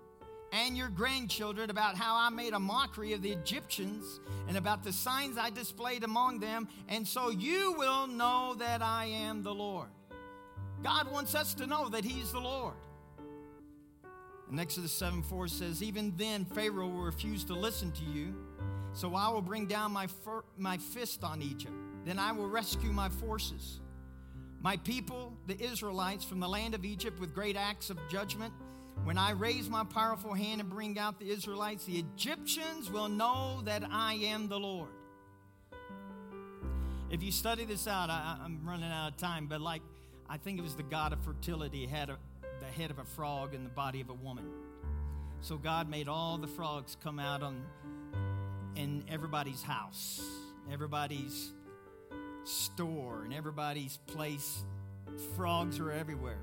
and 0.52 0.78
your 0.78 0.90
grandchildren 0.90 1.70
about 1.70 1.96
how 1.96 2.16
I 2.16 2.30
made 2.30 2.54
a 2.54 2.60
mockery 2.60 3.14
of 3.14 3.22
the 3.22 3.32
Egyptians 3.32 4.20
and 4.48 4.58
about 4.58 4.84
the 4.84 4.92
signs 4.92 5.38
I 5.38 5.50
displayed 5.50 6.04
among 6.04 6.40
them, 6.40 6.68
and 6.90 7.08
so 7.08 7.30
you 7.30 7.74
will 7.78 8.08
know 8.08 8.56
that 8.60 8.82
I 8.82 9.06
am 9.06 9.44
the 9.44 9.54
Lord. 9.54 9.88
God 10.84 11.12
wants 11.12 11.36
us 11.36 11.54
to 11.56 11.68
know 11.68 11.90
that 11.90 12.04
He's 12.04 12.32
the 12.32 12.40
Lord. 12.40 12.74
And 14.50 14.60
Exodus 14.60 14.92
7 14.92 15.24
4 15.24 15.48
says, 15.48 15.82
Even 15.82 16.14
then, 16.18 16.44
Pharaoh 16.44 16.88
will 16.88 17.04
refuse 17.04 17.46
to 17.46 17.54
listen 17.54 17.92
to 17.94 18.04
you, 18.04 18.36
so 18.94 19.16
I 19.16 19.30
will 19.30 19.42
bring 19.42 19.68
down 19.68 19.94
my, 19.94 20.08
fir- 20.08 20.44
my 20.58 20.78
fist 20.78 21.24
on 21.24 21.42
Egypt. 21.42 21.74
Then 22.04 22.20
I 22.20 22.34
will 22.34 22.50
rescue 22.50 22.92
my 22.92 23.08
forces. 23.08 23.80
My 24.60 24.78
people, 24.78 25.34
the 25.48 25.60
Israelites, 25.60 26.26
from 26.26 26.40
the 26.40 26.50
land 26.50 26.76
of 26.76 26.84
Egypt 26.84 27.20
with 27.20 27.34
great 27.34 27.56
acts 27.56 27.90
of 27.90 27.98
judgment 28.10 28.54
when 29.04 29.18
I 29.18 29.32
raise 29.32 29.70
my 29.70 29.84
powerful 29.84 30.34
hand 30.34 30.62
and 30.62 30.70
bring 30.70 31.00
out 31.00 31.20
the 31.20 31.30
Israelites, 31.30 31.86
the 31.86 31.98
Egyptians 31.98 32.92
will 32.92 33.10
know 33.10 33.62
that 33.66 33.84
I 33.90 34.14
am 34.16 34.48
the 34.48 34.60
Lord. 34.60 34.90
If 37.10 37.24
you 37.24 37.32
study 37.32 37.66
this 37.66 37.88
out, 37.88 38.10
I, 38.10 38.38
am 38.46 38.62
running 38.64 38.92
out 38.92 39.12
of 39.12 39.18
time, 39.18 39.48
but 39.48 39.60
like, 39.60 39.82
I 40.30 40.38
think 40.38 40.60
it 40.60 40.62
was 40.62 40.76
the 40.76 40.84
God 40.84 41.14
of 41.14 41.22
fertility 41.24 41.86
had 41.86 42.10
a, 42.10 42.18
the 42.60 42.66
head 42.68 42.92
of 42.92 43.00
a 43.00 43.04
frog 43.04 43.54
and 43.54 43.66
the 43.66 43.70
body 43.72 44.02
of 44.02 44.10
a 44.10 44.14
woman. 44.14 44.46
So 45.42 45.58
God 45.58 45.90
made 45.90 46.08
all 46.08 46.38
the 46.38 46.48
frogs 46.48 46.96
come 47.04 47.20
out 47.20 47.42
on 47.42 47.64
in 48.76 49.04
everybody's 49.10 49.64
house, 49.64 50.22
everybody's 50.72 51.52
store, 52.44 53.24
and 53.24 53.34
everybody's 53.34 53.98
place. 54.06 54.64
Frogs 55.36 55.80
are 55.80 55.92
everywhere. 55.92 56.40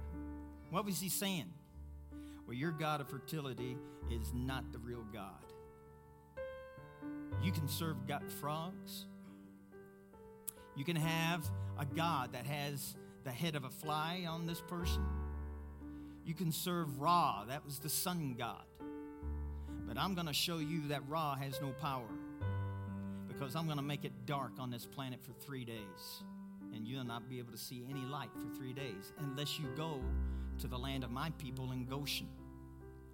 What 0.70 0.84
was 0.84 1.00
he 1.00 1.08
saying? 1.08 1.46
Well, 2.48 2.56
your 2.56 2.70
God 2.70 3.02
of 3.02 3.10
fertility 3.10 3.76
is 4.10 4.32
not 4.34 4.72
the 4.72 4.78
real 4.78 5.04
God. 5.12 5.44
You 7.42 7.52
can 7.52 7.68
serve 7.68 8.06
God, 8.06 8.22
frogs. 8.40 9.04
You 10.74 10.82
can 10.82 10.96
have 10.96 11.46
a 11.78 11.84
God 11.84 12.32
that 12.32 12.46
has 12.46 12.96
the 13.24 13.30
head 13.30 13.54
of 13.54 13.64
a 13.64 13.70
fly 13.70 14.24
on 14.26 14.46
this 14.46 14.62
person. 14.62 15.04
You 16.24 16.32
can 16.32 16.50
serve 16.50 16.98
Ra, 16.98 17.44
that 17.48 17.66
was 17.66 17.80
the 17.80 17.90
sun 17.90 18.34
god. 18.38 18.64
But 19.86 19.98
I'm 19.98 20.14
going 20.14 20.26
to 20.26 20.32
show 20.32 20.56
you 20.56 20.88
that 20.88 21.02
Ra 21.06 21.34
has 21.34 21.60
no 21.60 21.72
power 21.82 22.08
because 23.26 23.56
I'm 23.56 23.66
going 23.66 23.76
to 23.76 23.84
make 23.84 24.06
it 24.06 24.12
dark 24.24 24.52
on 24.58 24.70
this 24.70 24.86
planet 24.86 25.20
for 25.22 25.32
three 25.32 25.66
days. 25.66 26.22
And 26.74 26.86
you'll 26.86 27.04
not 27.04 27.28
be 27.28 27.40
able 27.40 27.52
to 27.52 27.58
see 27.58 27.84
any 27.90 28.06
light 28.06 28.30
for 28.32 28.56
three 28.56 28.72
days 28.72 29.12
unless 29.18 29.58
you 29.58 29.66
go 29.76 30.00
to 30.60 30.66
the 30.66 30.78
land 30.78 31.04
of 31.04 31.10
my 31.10 31.30
people 31.38 31.72
in 31.72 31.84
Goshen. 31.84 32.26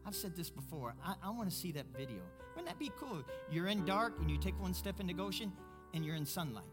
I've 0.07 0.15
said 0.15 0.37
this 0.37 0.51
before. 0.51 0.95
I, 1.05 1.15
I 1.23 1.31
want 1.31 1.49
to 1.49 1.55
see 1.55 1.73
that 1.73 1.87
video. 1.97 2.21
Wouldn't 2.55 2.69
that 2.69 2.79
be 2.79 2.93
cool? 2.99 3.23
You're 3.51 3.69
in 3.69 3.85
dark 3.85 4.15
and 4.21 4.31
you 4.31 4.39
take 4.39 4.59
one 4.61 4.75
step 4.75 5.01
into 5.01 5.15
Goshen 5.15 5.53
and 5.93 6.05
you're 6.05 6.17
in 6.17 6.27
sunlight. 6.27 6.65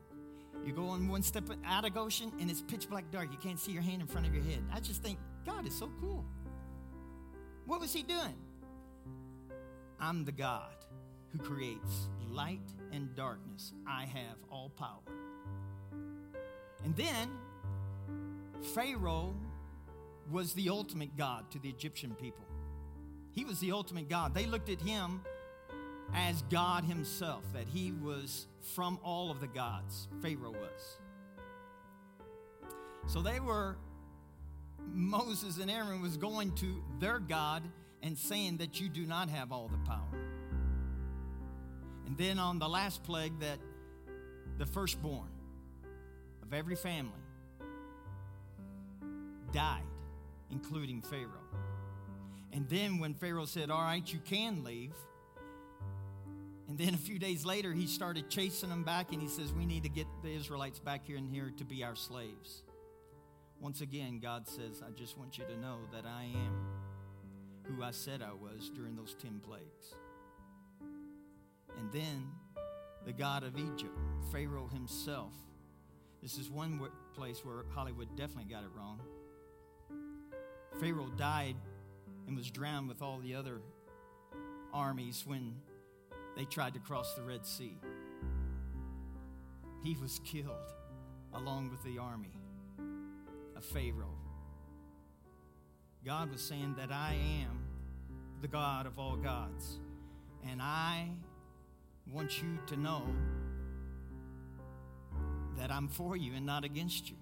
You 0.66 0.74
go 0.74 0.88
on 0.90 1.08
one 1.08 1.24
step 1.24 1.46
out 1.66 1.86
of 1.86 1.94
Goshen 1.94 2.32
and 2.40 2.52
it's 2.52 2.62
pitch 2.62 2.90
black 2.90 3.10
dark. 3.12 3.32
You 3.32 3.38
can't 3.38 3.60
see 3.60 3.72
your 3.72 3.82
hand 3.82 4.02
in 4.02 4.08
front 4.08 4.28
of 4.28 4.34
your 4.34 4.44
head. 4.44 4.64
I 4.72 4.80
just 4.80 5.02
think, 5.02 5.18
God 5.46 5.66
is 5.66 5.74
so 5.74 5.90
cool. 6.00 6.26
What 7.66 7.80
was 7.80 7.94
he 7.94 8.04
doing? 8.04 8.36
I'm 10.00 10.26
the 10.26 10.32
God 10.32 10.76
who 11.32 11.40
creates 11.40 12.10
light 12.30 12.60
and 12.92 13.16
darkness. 13.16 13.74
I 13.88 14.06
have 14.06 14.38
all 14.52 14.70
power. 14.70 15.00
And 16.84 16.96
then 16.96 17.30
Pharaoh 18.74 19.34
was 20.30 20.54
the 20.54 20.70
ultimate 20.70 21.16
God 21.18 21.50
to 21.52 21.60
the 21.60 21.70
Egyptian 21.70 22.16
people. 22.16 22.46
He 23.34 23.46
was 23.46 23.60
the 23.60 23.72
ultimate 23.72 24.10
God. 24.10 24.34
They 24.34 24.46
looked 24.46 24.70
at 24.70 24.82
him 24.82 25.22
as 26.14 26.42
God 26.44 26.84
himself, 26.84 27.44
that 27.54 27.68
he 27.68 27.94
was 27.94 28.48
from 28.76 29.00
all 29.04 29.32
of 29.32 29.40
the 29.40 29.48
gods. 29.48 30.08
Pharaoh 30.22 30.52
was. 30.52 30.98
So 33.08 33.22
they 33.22 33.40
were, 33.40 33.78
Moses 34.94 35.58
and 35.58 35.72
Aaron 35.72 36.02
was 36.02 36.18
going 36.18 36.54
to 36.56 36.84
their 37.00 37.20
God 37.20 37.64
and 38.04 38.18
saying 38.18 38.58
that 38.58 38.80
you 38.82 38.90
do 38.90 39.06
not 39.06 39.30
have 39.30 39.52
all 39.52 39.70
the 39.70 39.90
power. 39.90 40.20
And 42.06 42.18
then 42.18 42.40
on 42.40 42.60
the 42.60 42.68
last 42.68 43.04
plague, 43.04 43.40
that 43.40 43.60
the 44.58 44.66
firstborn 44.66 45.30
of 46.44 46.54
every 46.54 46.76
family 46.76 47.12
died, 49.54 49.84
including 50.52 51.02
Pharaoh. 51.02 51.48
And 52.54 52.68
then 52.70 53.00
when 53.00 53.14
Pharaoh 53.14 53.46
said, 53.46 53.70
All 53.70 53.82
right, 53.82 54.12
you 54.12 54.20
can 54.20 54.64
leave. 54.64 54.94
And 56.68 56.78
then 56.78 56.94
a 56.94 56.98
few 56.98 57.20
days 57.20 57.46
later, 57.46 57.74
he 57.74 57.86
started 57.86 58.30
chasing 58.30 58.70
them 58.70 58.84
back 58.84 59.12
and 59.12 59.22
he 59.22 59.28
says, 59.28 59.52
We 59.52 59.66
need 59.66 59.84
to 59.84 59.90
get 59.90 60.08
the 60.24 60.30
Israelites 60.30 60.80
back 60.80 61.06
here 61.06 61.18
and 61.18 61.30
here 61.30 61.52
to 61.58 61.66
be 61.66 61.84
our 61.84 61.96
slaves. 61.96 62.64
Once 63.60 63.82
again, 63.82 64.20
God 64.20 64.48
says, 64.48 64.82
I 64.86 64.92
just 64.92 65.18
want 65.18 65.38
you 65.38 65.44
to 65.46 65.58
know 65.60 65.80
that 65.92 66.06
I 66.06 66.24
am 66.24 66.66
who 67.64 67.84
I 67.84 67.92
said 67.92 68.22
I 68.22 68.34
was 68.34 68.70
during 68.74 68.96
those 68.96 69.16
10 69.22 69.40
plagues. 69.40 69.96
And 71.78 71.92
then 71.92 72.28
the 73.06 73.14
God 73.14 73.44
of 73.44 73.58
Egypt, 73.58 73.98
Pharaoh 74.32 74.70
himself. 74.72 75.34
This 76.22 76.38
is 76.38 76.50
one 76.50 76.80
place 77.16 77.44
where 77.44 77.66
Hollywood 77.74 78.16
definitely 78.16 78.52
got 78.52 78.64
it 78.64 78.70
wrong. 78.76 79.00
Pharaoh 80.80 81.12
died 81.18 81.56
and 82.32 82.38
was 82.38 82.50
drowned 82.50 82.88
with 82.88 83.02
all 83.02 83.20
the 83.20 83.36
other 83.36 83.60
armies 84.74 85.26
when 85.28 85.54
they 86.38 86.46
tried 86.46 86.74
to 86.74 86.80
cross 86.80 87.14
the 87.14 87.22
Red 87.22 87.46
Sea. 87.46 87.76
He 89.84 89.98
was 90.02 90.22
killed 90.24 90.48
along 91.34 91.72
with 91.72 91.84
the 91.84 92.00
army 92.00 92.32
of 93.58 93.66
Pharaoh. 93.66 94.16
God 96.06 96.32
was 96.32 96.40
saying 96.42 96.76
that 96.78 96.90
I 96.90 97.18
am 97.42 97.66
the 98.42 98.48
God 98.48 98.86
of 98.86 98.98
all 98.98 99.18
gods, 99.18 99.80
and 100.50 100.62
I 100.62 101.10
want 102.14 102.42
you 102.42 102.58
to 102.68 102.78
know 102.78 103.04
that 105.58 105.70
I'm 105.70 105.90
for 105.90 106.16
you 106.16 106.32
and 106.34 106.46
not 106.46 106.64
against 106.64 107.10
you. 107.10 107.18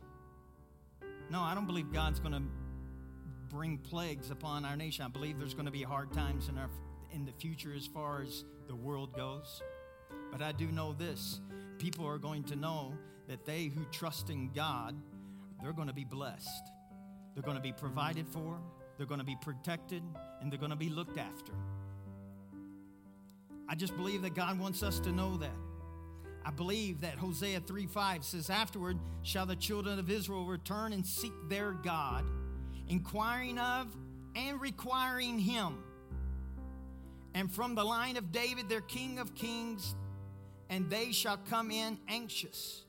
No, 1.32 1.42
I 1.42 1.56
don't 1.56 1.66
believe 1.66 1.92
God's 1.92 2.20
going 2.20 2.34
to 2.34 2.44
bring 3.50 3.78
plagues 3.78 4.32
upon 4.32 4.66
our 4.66 4.76
nation. 4.76 5.04
I 5.06 5.10
believe 5.10 5.40
there's 5.40 5.54
going 5.54 5.66
to 5.66 5.72
be 5.72 5.84
hard 5.84 6.14
times 6.14 6.50
in 6.50 6.58
our 6.58 6.70
in 7.12 7.26
the 7.26 7.32
future 7.32 7.74
as 7.76 7.88
far 7.88 8.22
as 8.22 8.44
the 8.68 8.76
world 8.76 9.16
goes. 9.16 9.62
But 10.32 10.42
I 10.42 10.52
do 10.52 10.68
know 10.68 10.94
this. 10.94 11.40
People 11.80 12.06
are 12.06 12.20
going 12.20 12.44
to 12.46 12.56
know 12.56 12.94
that 13.28 13.46
they 13.46 13.66
who 13.66 13.84
trust 13.92 14.30
in 14.30 14.52
God, 14.54 14.96
they're 15.62 15.74
going 15.74 15.88
to 15.88 15.94
be 15.94 16.04
blessed. 16.04 16.72
They're 17.34 17.44
going 17.44 17.58
to 17.58 17.64
be 17.64 17.72
provided 17.72 18.28
for, 18.28 18.60
they're 18.98 19.06
going 19.08 19.20
to 19.20 19.26
be 19.26 19.38
protected, 19.42 20.04
and 20.42 20.52
they're 20.52 20.60
going 20.60 20.72
to 20.72 20.76
be 20.76 20.90
looked 20.90 21.18
after. 21.18 21.54
I 23.68 23.76
just 23.76 23.96
believe 23.96 24.24
that 24.24 24.34
God 24.34 24.60
wants 24.60 24.84
us 24.84 25.00
to 25.02 25.12
know 25.12 25.38
that. 25.38 25.56
I 26.44 26.52
believe 26.52 27.02
that 27.02 27.16
Hosea 27.16 27.62
3 27.62 27.86
5 27.86 28.26
says, 28.26 28.50
Afterward 28.50 28.98
shall 29.22 29.46
the 29.46 29.56
children 29.56 30.00
of 30.00 30.10
Israel 30.10 30.46
return 30.46 30.94
and 30.94 31.06
seek 31.06 31.34
their 31.48 31.72
God 31.72 32.26
inquiring 32.90 33.58
of 33.58 33.88
and 34.36 34.60
requiring 34.60 35.40
him. 35.40 35.84
And 37.34 37.52
from 37.52 37.76
the 37.76 37.84
line 37.84 38.18
of 38.18 38.32
David, 38.32 38.68
their 38.68 38.82
King 38.82 39.20
of 39.20 39.36
kings, 39.36 39.96
and 40.70 40.90
they 40.90 41.12
shall 41.12 41.38
come 41.38 41.72
in 41.72 41.98
anxious, 42.08 42.84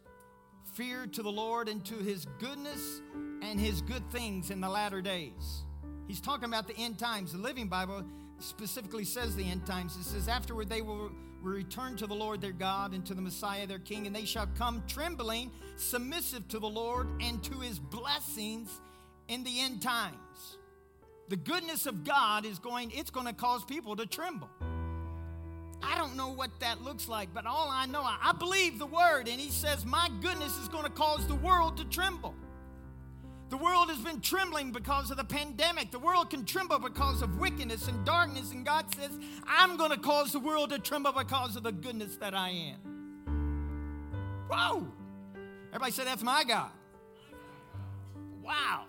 fear 0.74 1.06
to 1.06 1.22
the 1.22 1.30
Lord 1.30 1.68
and 1.68 1.84
to 1.86 1.94
his 1.94 2.26
goodness 2.38 3.00
and 3.42 3.60
his 3.60 3.82
good 3.82 4.10
things 4.10 4.50
in 4.50 4.60
the 4.60 4.68
latter 4.68 5.00
days. 5.00 5.64
He's 6.08 6.20
talking 6.20 6.46
about 6.46 6.66
the 6.66 6.76
end 6.76 6.98
times. 6.98 7.32
The 7.32 7.38
Living 7.38 7.68
Bible 7.68 8.04
specifically 8.38 9.04
says 9.04 9.36
the 9.36 9.48
end 9.48 9.66
times. 9.66 9.96
It 9.96 10.04
says, 10.04 10.28
Afterward, 10.28 10.68
they 10.68 10.82
will 10.82 11.12
return 11.42 11.96
to 11.96 12.06
the 12.06 12.14
Lord 12.14 12.40
their 12.40 12.52
God 12.52 12.92
and 12.92 13.04
to 13.06 13.14
the 13.14 13.22
Messiah 13.22 13.66
their 13.66 13.78
King, 13.78 14.06
and 14.06 14.16
they 14.16 14.24
shall 14.24 14.48
come 14.58 14.82
trembling, 14.86 15.50
submissive 15.76 16.48
to 16.48 16.58
the 16.58 16.68
Lord 16.68 17.06
and 17.20 17.42
to 17.44 17.60
his 17.60 17.78
blessings 17.78 18.80
in 19.30 19.44
the 19.44 19.60
end 19.60 19.80
times. 19.80 20.16
the 21.28 21.36
goodness 21.36 21.86
of 21.86 22.02
God 22.02 22.44
is 22.44 22.58
going, 22.58 22.90
it's 22.92 23.10
going 23.10 23.26
to 23.26 23.32
cause 23.32 23.64
people 23.64 23.94
to 23.94 24.04
tremble. 24.04 24.50
I 25.80 25.96
don't 25.96 26.16
know 26.16 26.30
what 26.30 26.50
that 26.58 26.82
looks 26.82 27.08
like, 27.08 27.32
but 27.32 27.46
all 27.46 27.68
I 27.70 27.86
know, 27.86 28.02
I 28.02 28.32
believe 28.36 28.80
the 28.80 28.86
word, 28.86 29.28
and 29.28 29.40
he 29.40 29.48
says, 29.50 29.86
My 29.86 30.10
goodness 30.20 30.58
is 30.58 30.66
going 30.66 30.82
to 30.82 30.90
cause 30.90 31.24
the 31.28 31.36
world 31.36 31.76
to 31.76 31.84
tremble. 31.84 32.34
The 33.48 33.56
world 33.56 33.88
has 33.90 33.98
been 34.00 34.20
trembling 34.20 34.72
because 34.72 35.12
of 35.12 35.16
the 35.16 35.24
pandemic. 35.24 35.92
The 35.92 35.98
world 36.00 36.30
can 36.30 36.44
tremble 36.44 36.80
because 36.80 37.22
of 37.22 37.38
wickedness 37.38 37.86
and 37.86 38.04
darkness, 38.04 38.50
and 38.50 38.66
God 38.66 38.92
says, 38.94 39.12
I'm 39.46 39.76
going 39.76 39.90
to 39.90 39.98
cause 39.98 40.32
the 40.32 40.40
world 40.40 40.70
to 40.70 40.80
tremble 40.80 41.12
because 41.12 41.54
of 41.54 41.62
the 41.62 41.72
goodness 41.72 42.16
that 42.16 42.34
I 42.34 42.50
am. 42.50 42.78
Whoa! 44.50 44.86
Everybody 45.68 45.92
say, 45.92 46.04
That's 46.04 46.24
my 46.24 46.42
God. 46.42 46.72
Wow. 48.42 48.86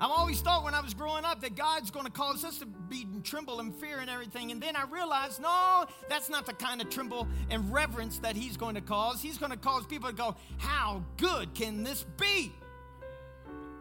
I've 0.00 0.10
always 0.10 0.40
thought 0.40 0.62
when 0.62 0.74
I 0.74 0.80
was 0.80 0.94
growing 0.94 1.24
up 1.24 1.40
that 1.40 1.56
God's 1.56 1.90
going 1.90 2.06
to 2.06 2.12
cause 2.12 2.44
us 2.44 2.58
to 2.58 2.66
be 2.66 3.04
tremble 3.24 3.58
and 3.58 3.74
fear 3.74 3.98
and 3.98 4.08
everything. 4.08 4.52
And 4.52 4.62
then 4.62 4.76
I 4.76 4.84
realized, 4.84 5.42
no, 5.42 5.86
that's 6.08 6.30
not 6.30 6.46
the 6.46 6.52
kind 6.52 6.80
of 6.80 6.88
tremble 6.88 7.26
and 7.50 7.72
reverence 7.72 8.18
that 8.20 8.36
He's 8.36 8.56
going 8.56 8.76
to 8.76 8.80
cause. 8.80 9.20
He's 9.20 9.38
going 9.38 9.50
to 9.50 9.58
cause 9.58 9.86
people 9.86 10.08
to 10.08 10.14
go, 10.14 10.36
How 10.58 11.02
good 11.16 11.52
can 11.54 11.82
this 11.82 12.04
be? 12.16 12.52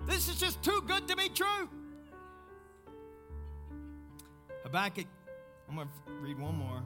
This 0.08 0.28
is 0.28 0.40
just 0.40 0.64
too 0.64 0.82
good 0.88 1.08
to 1.08 1.16
be 1.16 1.30
true. 1.30 1.70
Habakkuk, 4.64 5.06
I'm 5.70 5.76
going 5.76 5.88
to 5.88 6.14
read 6.14 6.40
one 6.40 6.56
more. 6.56 6.82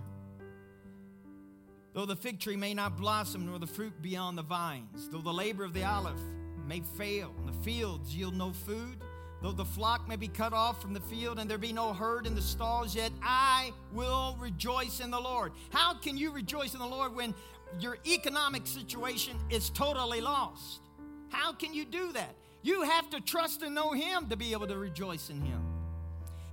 Though 1.94 2.06
the 2.06 2.16
fig 2.16 2.40
tree 2.40 2.56
may 2.56 2.74
not 2.74 2.98
blossom, 2.98 3.46
nor 3.46 3.60
the 3.60 3.68
fruit 3.68 4.02
be 4.02 4.18
on 4.18 4.36
the 4.36 4.44
vines, 4.44 5.08
though 5.10 5.20
the 5.20 5.34
labor 5.34 5.64
of 5.64 5.74
the 5.74 5.84
olive 5.84 6.20
may 6.68 6.82
fail, 6.98 7.34
and 7.38 7.48
the 7.48 7.64
fields 7.64 8.16
yield 8.16 8.36
no 8.36 8.52
food, 8.52 8.98
Though 9.42 9.52
the 9.52 9.66
flock 9.66 10.08
may 10.08 10.18
be 10.18 10.28
cut 10.28 10.54
off 10.54 10.82
from 10.82 10.94
the 10.94 11.00
field 11.00 11.40
and 11.40 11.50
there 11.50 11.58
be 11.58 11.74
no 11.74 11.94
herd 11.94 12.28
in 12.28 12.36
the 12.36 12.42
stalls, 12.42 12.96
yet 12.96 13.12
I 13.24 13.72
will 13.92 14.36
rejoice 14.40 15.00
in 15.00 15.10
the 15.10 15.20
Lord. 15.20 15.54
How 15.72 15.96
can 15.96 16.16
you 16.16 16.32
rejoice 16.32 16.74
in 16.74 16.80
the 16.80 16.86
Lord 16.86 17.16
when 17.16 17.34
your 17.80 17.98
economic 18.06 18.68
situation 18.68 19.38
is 19.50 19.72
totally 19.72 20.22
lost? 20.22 20.82
How 21.30 21.54
can 21.54 21.74
you 21.74 21.86
do 21.86 22.12
that? 22.14 22.36
You 22.62 22.84
have 22.84 23.10
to 23.10 23.22
trust 23.22 23.64
and 23.64 23.74
know 23.74 23.94
Him 23.94 24.30
to 24.30 24.38
be 24.38 24.52
able 24.52 24.68
to 24.68 24.78
rejoice 24.78 25.32
in 25.32 25.42
Him. 25.42 25.66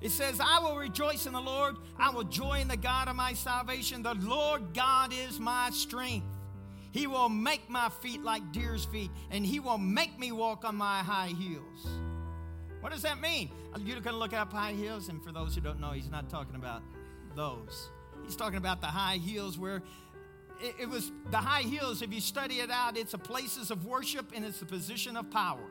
It 0.01 0.11
says, 0.11 0.41
I 0.41 0.61
will 0.61 0.77
rejoice 0.77 1.27
in 1.27 1.33
the 1.33 1.41
Lord. 1.41 1.77
I 1.99 2.11
will 2.11 2.25
joy 2.25 2.61
in 2.61 2.69
the 2.69 2.77
God 2.77 3.09
of 3.09 3.17
my 3.17 3.35
salvation. 3.35 4.03
The 4.03 4.15
Lord 4.15 4.73
God 4.73 5.13
is 5.13 5.39
my 5.39 5.71
strength. 5.71 6.27
He 6.93 7.07
will 7.07 7.29
make 7.29 7.69
my 7.69 7.91
feet 8.01 8.23
like 8.23 8.53
deer's 8.53 8.85
feet, 8.87 9.11
and 9.31 9.45
He 9.45 9.61
will 9.61 9.77
make 9.77 10.19
me 10.19 10.33
walk 10.33 10.65
on 10.65 10.77
my 10.77 11.01
high 11.01 11.35
heels. 11.39 11.87
What 12.81 12.93
does 12.93 13.03
that 13.03 13.21
mean? 13.21 13.51
Uh, 13.75 13.79
You're 13.85 14.01
going 14.01 14.15
to 14.15 14.19
look 14.19 14.33
up 14.33 14.53
high 14.53 14.73
heels, 14.73 15.09
and 15.09 15.23
for 15.23 15.33
those 15.33 15.55
who 15.55 15.61
don't 15.61 15.81
know, 15.81 15.91
he's 15.91 16.11
not 16.11 16.29
talking 16.29 16.55
about 16.55 16.83
those. 17.35 17.89
He's 18.25 18.37
talking 18.37 18.59
about 18.59 18.81
the 18.81 18.87
high 18.87 19.17
heels 19.17 19.59
where 19.59 19.83
it, 20.61 20.75
it 20.81 20.89
was 20.89 21.13
the 21.31 21.39
high 21.39 21.63
heels, 21.63 22.03
if 22.03 22.13
you 22.13 22.21
study 22.21 22.57
it 22.57 22.71
out, 22.71 22.97
it's 22.97 23.15
a 23.15 23.19
places 23.19 23.71
of 23.71 23.87
worship 23.87 24.33
and 24.35 24.45
it's 24.45 24.61
a 24.63 24.67
position 24.67 25.17
of 25.17 25.31
power. 25.31 25.71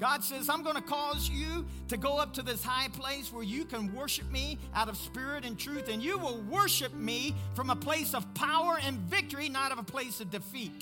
God 0.00 0.24
says, 0.24 0.48
I'm 0.48 0.62
going 0.64 0.74
to 0.74 0.82
cause 0.82 1.30
you 1.30 1.64
to 1.88 1.96
go 1.96 2.18
up 2.18 2.34
to 2.34 2.42
this 2.42 2.64
high 2.64 2.88
place 2.88 3.32
where 3.32 3.44
you 3.44 3.64
can 3.64 3.94
worship 3.94 4.28
me 4.30 4.58
out 4.74 4.88
of 4.88 4.96
spirit 4.96 5.44
and 5.44 5.56
truth, 5.56 5.88
and 5.88 6.02
you 6.02 6.18
will 6.18 6.42
worship 6.42 6.92
me 6.94 7.34
from 7.54 7.70
a 7.70 7.76
place 7.76 8.12
of 8.12 8.34
power 8.34 8.76
and 8.84 8.98
victory, 8.98 9.48
not 9.48 9.70
of 9.70 9.78
a 9.78 9.84
place 9.84 10.20
of 10.20 10.30
defeat. 10.30 10.72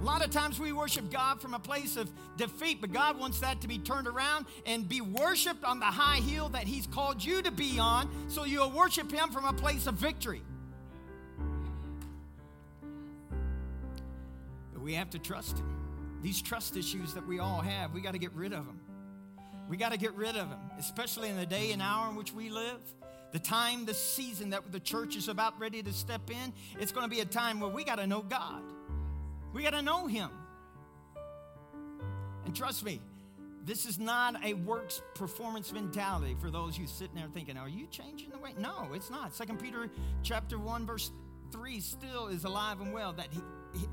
A 0.00 0.02
lot 0.02 0.24
of 0.24 0.30
times 0.30 0.58
we 0.58 0.72
worship 0.72 1.10
God 1.10 1.42
from 1.42 1.52
a 1.52 1.58
place 1.58 1.96
of 1.96 2.10
defeat, 2.38 2.80
but 2.80 2.90
God 2.90 3.18
wants 3.18 3.40
that 3.40 3.60
to 3.60 3.68
be 3.68 3.76
turned 3.76 4.08
around 4.08 4.46
and 4.64 4.88
be 4.88 5.02
worshiped 5.02 5.62
on 5.62 5.78
the 5.78 5.84
high 5.84 6.20
hill 6.20 6.48
that 6.50 6.64
He's 6.64 6.86
called 6.86 7.22
you 7.22 7.42
to 7.42 7.50
be 7.50 7.78
on, 7.78 8.08
so 8.28 8.44
you'll 8.44 8.70
worship 8.70 9.12
Him 9.12 9.28
from 9.30 9.44
a 9.44 9.52
place 9.52 9.86
of 9.86 9.94
victory. 9.94 10.40
But 14.72 14.80
we 14.80 14.94
have 14.94 15.10
to 15.10 15.18
trust 15.18 15.58
Him. 15.58 15.66
These 16.22 16.40
trust 16.40 16.78
issues 16.78 17.12
that 17.12 17.26
we 17.26 17.38
all 17.38 17.60
have, 17.60 17.92
we 17.92 18.00
got 18.00 18.12
to 18.12 18.18
get 18.18 18.32
rid 18.32 18.54
of 18.54 18.64
them. 18.64 18.80
We 19.68 19.76
got 19.76 19.92
to 19.92 19.98
get 19.98 20.14
rid 20.14 20.30
of 20.30 20.48
them, 20.48 20.60
especially 20.78 21.28
in 21.28 21.36
the 21.36 21.46
day 21.46 21.72
and 21.72 21.82
hour 21.82 22.08
in 22.08 22.16
which 22.16 22.32
we 22.32 22.48
live. 22.48 22.80
The 23.32 23.38
time, 23.38 23.84
the 23.84 23.94
season 23.94 24.50
that 24.50 24.72
the 24.72 24.80
church 24.80 25.14
is 25.14 25.28
about 25.28 25.60
ready 25.60 25.82
to 25.82 25.92
step 25.92 26.30
in, 26.30 26.54
it's 26.80 26.90
going 26.90 27.04
to 27.04 27.14
be 27.14 27.20
a 27.20 27.26
time 27.26 27.60
where 27.60 27.70
we 27.70 27.84
got 27.84 27.96
to 27.96 28.06
know 28.06 28.22
God. 28.22 28.62
We 29.52 29.62
got 29.62 29.70
to 29.70 29.82
know 29.82 30.06
Him. 30.06 30.30
And 32.44 32.54
trust 32.54 32.84
me, 32.84 33.00
this 33.64 33.86
is 33.86 33.98
not 33.98 34.42
a 34.44 34.54
works 34.54 35.02
performance 35.14 35.72
mentality 35.72 36.34
for 36.40 36.50
those 36.50 36.78
you 36.78 36.86
sitting 36.86 37.16
there 37.16 37.28
thinking, 37.32 37.56
are 37.56 37.68
you 37.68 37.86
changing 37.86 38.30
the 38.30 38.38
way? 38.38 38.54
No, 38.58 38.88
it's 38.94 39.10
not. 39.10 39.34
Second 39.34 39.60
Peter 39.60 39.90
chapter 40.22 40.58
1, 40.58 40.86
verse 40.86 41.10
3 41.52 41.80
still 41.80 42.28
is 42.28 42.44
alive 42.44 42.80
and 42.80 42.92
well. 42.92 43.12
That 43.12 43.28
he, 43.30 43.40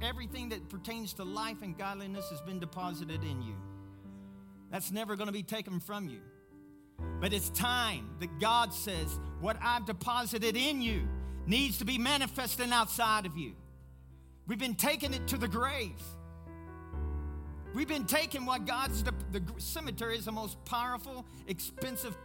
everything 0.01 0.49
that 0.49 0.69
pertains 0.69 1.13
to 1.13 1.23
life 1.23 1.61
and 1.61 1.77
godliness 1.77 2.29
has 2.29 2.41
been 2.41 2.59
deposited 2.59 3.23
in 3.23 3.41
you. 3.41 3.55
That's 4.71 4.91
never 4.91 5.15
going 5.15 5.27
to 5.27 5.33
be 5.33 5.43
taken 5.43 5.79
from 5.79 6.07
you. 6.07 6.19
But 7.19 7.33
it's 7.33 7.49
time 7.49 8.09
that 8.19 8.39
God 8.39 8.73
says, 8.73 9.19
what 9.39 9.57
I've 9.61 9.85
deposited 9.85 10.57
in 10.57 10.81
you 10.81 11.07
needs 11.45 11.77
to 11.77 11.85
be 11.85 11.97
manifesting 11.97 12.71
outside 12.71 13.25
of 13.25 13.37
you. 13.37 13.53
We've 14.47 14.59
been 14.59 14.75
taking 14.75 15.13
it 15.13 15.27
to 15.27 15.37
the 15.37 15.47
grave. 15.47 16.01
We've 17.73 17.87
been 17.87 18.05
taking 18.05 18.45
what 18.45 18.65
God's, 18.65 19.03
the, 19.03 19.13
the 19.31 19.41
cemetery 19.57 20.17
is 20.17 20.25
the 20.25 20.31
most 20.31 20.63
powerful, 20.65 21.25
expensive 21.47 22.17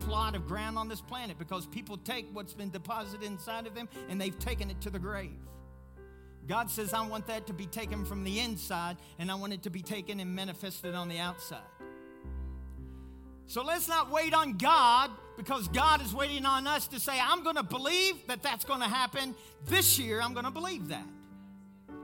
plot 0.00 0.34
of 0.34 0.46
ground 0.46 0.76
on 0.76 0.88
this 0.88 1.00
planet 1.00 1.38
because 1.38 1.66
people 1.66 1.96
take 1.96 2.26
what's 2.32 2.54
been 2.54 2.70
deposited 2.70 3.26
inside 3.26 3.66
of 3.66 3.74
them 3.74 3.88
and 4.08 4.20
they've 4.20 4.38
taken 4.38 4.70
it 4.70 4.80
to 4.82 4.90
the 4.90 4.98
grave. 4.98 5.30
God 6.46 6.70
says, 6.70 6.92
I 6.92 7.06
want 7.06 7.26
that 7.28 7.46
to 7.46 7.52
be 7.52 7.66
taken 7.66 8.04
from 8.04 8.24
the 8.24 8.40
inside 8.40 8.96
and 9.18 9.30
I 9.30 9.34
want 9.34 9.52
it 9.52 9.62
to 9.62 9.70
be 9.70 9.80
taken 9.80 10.20
and 10.20 10.34
manifested 10.34 10.94
on 10.94 11.08
the 11.08 11.18
outside. 11.18 11.60
So 13.46 13.62
let's 13.62 13.88
not 13.88 14.10
wait 14.10 14.34
on 14.34 14.56
God 14.56 15.10
because 15.36 15.68
God 15.68 16.04
is 16.04 16.14
waiting 16.14 16.44
on 16.44 16.66
us 16.66 16.86
to 16.88 17.00
say, 17.00 17.18
I'm 17.20 17.42
going 17.42 17.56
to 17.56 17.62
believe 17.62 18.26
that 18.26 18.42
that's 18.42 18.64
going 18.64 18.80
to 18.80 18.88
happen 18.88 19.34
this 19.66 19.98
year. 19.98 20.20
I'm 20.20 20.32
going 20.32 20.44
to 20.44 20.50
believe 20.50 20.88
that. 20.88 21.06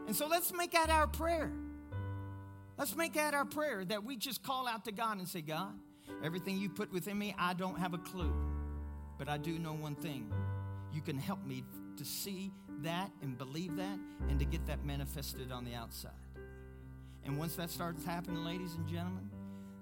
And 0.09 0.16
so 0.16 0.27
let's 0.27 0.55
make 0.55 0.73
that 0.73 0.88
our 0.88 1.07
prayer. 1.07 1.53
Let's 2.79 2.97
make 2.97 3.12
that 3.12 3.35
our 3.35 3.44
prayer 3.44 3.85
that 3.85 4.05
we 4.05 4.16
just 4.16 4.42
call 4.42 4.66
out 4.66 4.87
to 4.87 4.92
God 4.92 5.18
and 5.18 5.29
say, 5.29 5.42
God, 5.42 5.75
everything 6.25 6.57
you 6.57 6.71
put 6.71 6.90
within 6.90 7.18
me, 7.18 7.35
I 7.38 7.53
don't 7.53 7.79
have 7.79 7.92
a 7.92 7.99
clue. 7.99 8.33
But 9.18 9.29
I 9.29 9.37
do 9.37 9.59
know 9.59 9.75
one 9.75 9.97
thing. 9.97 10.33
You 10.94 11.03
can 11.03 11.18
help 11.18 11.44
me 11.44 11.62
to 11.99 12.07
see 12.07 12.51
that 12.81 13.11
and 13.21 13.37
believe 13.37 13.77
that 13.77 13.99
and 14.31 14.38
to 14.38 14.47
get 14.47 14.66
that 14.66 14.83
manifested 14.83 15.53
on 15.53 15.66
the 15.66 15.75
outside. 15.75 16.12
And 17.27 17.37
once 17.37 17.57
that 17.57 17.68
starts 17.68 18.03
happening, 18.03 18.42
ladies 18.44 18.77
and 18.77 18.88
gentlemen, 18.88 19.29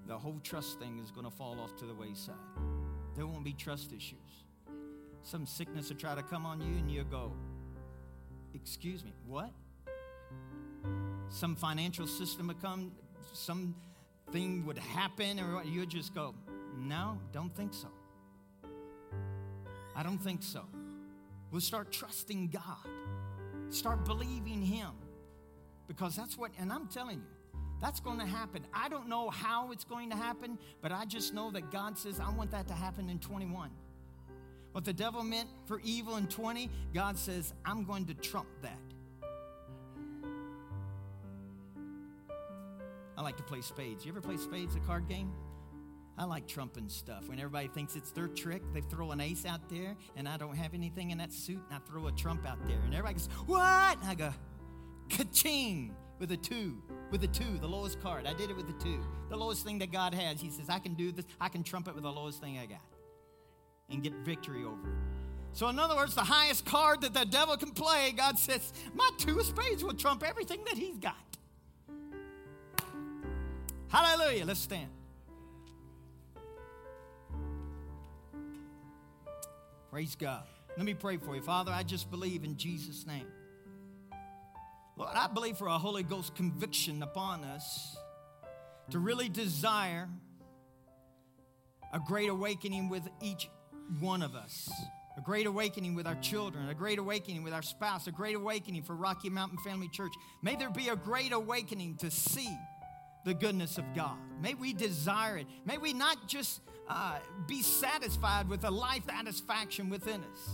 the 0.09 0.19
whole 0.19 0.41
trust 0.43 0.81
thing 0.81 0.99
is 0.99 1.13
going 1.13 1.27
to 1.27 1.31
fall 1.31 1.61
off 1.61 1.77
to 1.77 1.85
the 1.85 1.95
wayside. 1.95 2.35
There 3.15 3.29
won't 3.29 3.45
be 3.45 3.53
trust 3.53 3.93
issues. 3.93 4.43
Some 5.23 5.47
sickness 5.47 5.89
will 5.89 5.99
try 5.99 6.17
to 6.17 6.23
come 6.25 6.45
on 6.45 6.61
you 6.61 6.79
and 6.79 6.91
you'll 6.91 7.05
go, 7.05 7.33
Excuse 8.55 9.05
me, 9.05 9.13
what? 9.25 9.53
Some 11.29 11.57
financial 11.57 12.07
system 12.07 12.49
would 12.49 12.61
come, 12.61 12.93
something 13.33 14.65
would 14.67 14.79
happen, 14.79 15.41
or 15.41 15.63
you 15.65 15.81
would 15.81 15.91
just 15.91 16.15
go, 16.15 16.35
No, 16.79 17.19
don't 17.33 17.55
think 17.55 17.75
so. 17.75 17.89
I 19.95 20.03
don't 20.03 20.19
think 20.19 20.43
so. 20.43 20.63
We'll 21.51 21.61
start 21.61 21.91
trusting 21.91 22.49
God, 22.49 22.89
start 23.71 24.05
believing 24.05 24.63
Him, 24.63 24.91
because 25.89 26.17
that's 26.17 26.37
what, 26.37 26.51
and 26.59 26.73
I'm 26.73 26.87
telling 26.89 27.19
you, 27.19 27.37
that's 27.81 28.01
going 28.01 28.19
to 28.19 28.27
happen. 28.27 28.67
I 28.73 28.89
don't 28.89 29.09
know 29.09 29.31
how 29.31 29.71
it's 29.71 29.85
going 29.85 30.11
to 30.11 30.17
happen, 30.17 30.59
but 30.81 30.93
I 30.93 31.05
just 31.05 31.35
know 31.35 31.51
that 31.51 31.71
God 31.71 31.99
says, 31.99 32.21
I 32.21 32.31
want 32.31 32.51
that 32.53 32.67
to 32.69 32.75
happen 32.75 33.11
in 33.11 33.19
21. 33.19 33.71
What 34.73 34.85
the 34.85 34.93
devil 34.93 35.23
meant 35.23 35.49
for 35.67 35.81
evil 35.85 36.17
in 36.17 36.27
20, 36.27 36.71
God 36.95 37.19
says, 37.19 37.53
I'm 37.65 37.85
going 37.85 38.07
to 38.07 38.15
trump 38.15 38.49
that. 38.63 38.79
I 43.17 43.23
like 43.23 43.37
to 43.39 43.43
play 43.43 43.61
spades. 43.61 44.05
You 44.05 44.13
ever 44.13 44.21
play 44.21 44.37
spades, 44.37 44.77
a 44.77 44.81
card 44.81 45.09
game? 45.09 45.33
I 46.19 46.25
like 46.25 46.47
trumping 46.47 46.89
stuff. 46.89 47.29
When 47.29 47.39
everybody 47.39 47.69
thinks 47.69 47.95
it's 47.95 48.11
their 48.11 48.29
trick, 48.29 48.63
they 48.73 48.81
throw 48.81 49.11
an 49.13 49.21
ace 49.21 49.45
out 49.45 49.69
there, 49.69 49.95
and 50.17 50.29
I 50.29 50.37
don't 50.37 50.57
have 50.57 50.73
anything 50.73 51.11
in 51.11 51.19
that 51.19 51.33
suit, 51.33 51.61
and 51.71 51.75
I 51.75 51.91
throw 51.91 52.07
a 52.07 52.13
trump 52.13 52.47
out 52.47 52.59
there. 52.67 52.79
And 52.85 52.95
everybody 52.95 53.15
goes, 53.15 53.29
What? 53.47 54.01
And 54.01 54.09
I 54.09 54.15
go, 54.15 54.33
Ka-ching! 55.11 55.95
With 56.19 56.33
a 56.33 56.37
two. 56.37 56.83
With 57.11 57.23
a 57.25 57.27
two, 57.27 57.59
the 57.61 57.67
lowest 57.67 58.01
card. 58.01 58.27
I 58.27 58.33
did 58.33 58.49
it 58.51 58.57
with 58.57 58.67
the 58.67 58.85
two. 58.85 58.99
The 59.29 59.37
lowest 59.37 59.65
thing 59.65 59.79
that 59.81 59.93
God 59.93 60.15
has. 60.15 60.41
He 60.41 60.49
says, 60.51 60.71
I 60.71 60.79
can 60.79 60.95
do 60.95 61.13
this. 61.13 61.27
I 61.39 61.51
can 61.51 61.63
trump 61.63 61.89
it 61.89 61.95
with 61.95 62.05
the 62.05 62.11
lowest 62.11 62.41
thing 62.41 62.59
I 62.59 62.65
got 62.65 62.81
and 63.91 64.03
get 64.03 64.15
victory 64.25 64.65
over 64.65 64.89
it. 64.89 64.95
So, 65.53 65.69
in 65.69 65.79
other 65.79 65.97
words, 65.97 66.15
the 66.15 66.23
highest 66.23 66.67
card 66.67 67.03
that 67.03 67.15
the 67.15 67.25
devil 67.25 67.57
can 67.57 67.71
play, 67.71 68.13
God 68.17 68.39
says, 68.39 68.73
My 68.95 69.09
two 69.19 69.43
spades 69.43 69.83
will 69.85 69.95
trump 69.95 70.23
everything 70.27 70.61
that 70.67 70.77
he's 70.77 70.99
got. 70.99 71.17
Hallelujah. 73.89 74.45
Let's 74.45 74.61
stand. 74.61 74.91
Praise 79.91 80.17
God. 80.17 80.45
Let 80.77 80.85
me 80.85 80.95
pray 80.95 81.17
for 81.17 81.35
you. 81.35 81.41
Father, 81.41 81.73
I 81.73 81.83
just 81.83 82.11
believe 82.11 82.45
in 82.45 82.57
Jesus' 82.57 83.07
name. 83.07 83.27
Lord, 84.97 85.11
I 85.15 85.27
believe 85.27 85.57
for 85.57 85.69
a 85.69 85.79
Holy 85.79 86.03
Ghost 86.03 86.35
conviction 86.35 87.03
upon 87.03 87.45
us 87.45 87.97
to 88.91 88.99
really 88.99 89.29
desire 89.29 90.09
a 91.93 91.99
great 91.99 92.29
awakening 92.29 92.89
with 92.89 93.09
each 93.23 93.49
one 94.01 94.23
of 94.23 94.35
us, 94.35 94.71
a 95.17 95.21
great 95.21 95.47
awakening 95.47 95.95
with 95.95 96.07
our 96.07 96.15
children, 96.17 96.69
a 96.69 96.75
great 96.75 96.99
awakening 96.99 97.43
with 97.43 97.53
our 97.53 97.63
spouse, 97.63 98.07
a 98.07 98.13
great 98.13 98.37
awakening 98.37 98.83
for 98.83 98.95
Rocky 98.95 99.31
Mountain 99.31 99.59
Family 99.65 99.89
Church. 99.89 100.13
May 100.43 100.57
there 100.57 100.71
be 100.71 100.89
a 100.89 100.97
great 100.97 101.33
awakening 101.33 101.97
to 101.99 102.11
see 102.11 102.55
the 103.27 103.35
goodness 103.35 103.77
of 103.77 103.85
God. 103.93 104.17
May 104.41 104.55
we 104.55 104.73
desire 104.73 105.37
it. 105.39 105.49
May 105.65 105.79
we 105.79 105.93
not 105.93 106.29
just 106.29 106.61
uh, 106.89 107.19
be 107.49 107.61
satisfied 107.61 108.49
with 108.49 108.63
a 108.63 108.71
life 108.71 109.03
satisfaction 109.09 109.91
within 109.91 110.23
us, 110.33 110.51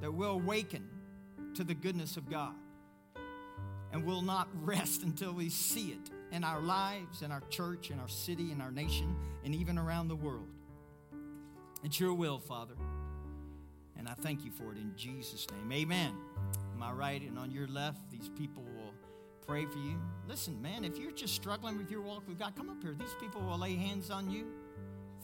that 0.00 0.12
we'll 0.12 0.32
awaken 0.32 0.84
to 1.54 1.62
the 1.62 1.74
goodness 1.74 2.16
of 2.16 2.28
God 2.28 2.54
and 3.92 4.04
will 4.04 4.20
not 4.20 4.48
rest 4.62 5.04
until 5.04 5.32
we 5.32 5.48
see 5.48 5.90
it 5.90 6.10
in 6.32 6.42
our 6.42 6.60
lives, 6.60 7.22
in 7.22 7.30
our 7.30 7.42
church, 7.50 7.92
in 7.92 8.00
our 8.00 8.08
city, 8.08 8.50
in 8.50 8.60
our 8.60 8.72
nation, 8.72 9.14
and 9.44 9.54
even 9.54 9.78
around 9.78 10.08
the 10.08 10.16
world. 10.16 10.48
It's 11.84 12.00
your 12.00 12.14
will, 12.14 12.40
Father. 12.40 12.74
And 13.96 14.08
I 14.08 14.14
thank 14.14 14.44
you 14.44 14.50
for 14.50 14.72
it 14.72 14.76
in 14.76 14.92
Jesus' 14.96 15.46
name. 15.52 15.70
Amen. 15.82 16.14
Am 16.74 16.82
I 16.82 16.90
right? 16.90 17.22
And 17.22 17.38
on 17.38 17.52
your 17.52 17.68
left, 17.68 18.10
these 18.10 18.28
people 18.36 18.64
pray 19.50 19.64
for 19.64 19.78
you. 19.78 19.96
Listen, 20.28 20.62
man, 20.62 20.84
if 20.84 20.96
you're 20.96 21.10
just 21.10 21.34
struggling 21.34 21.76
with 21.76 21.90
your 21.90 22.02
walk 22.02 22.22
with 22.28 22.38
God, 22.38 22.54
come 22.54 22.70
up 22.70 22.80
here. 22.80 22.94
These 22.96 23.16
people 23.20 23.40
will 23.40 23.58
lay 23.58 23.74
hands 23.74 24.08
on 24.08 24.30
you. 24.30 24.46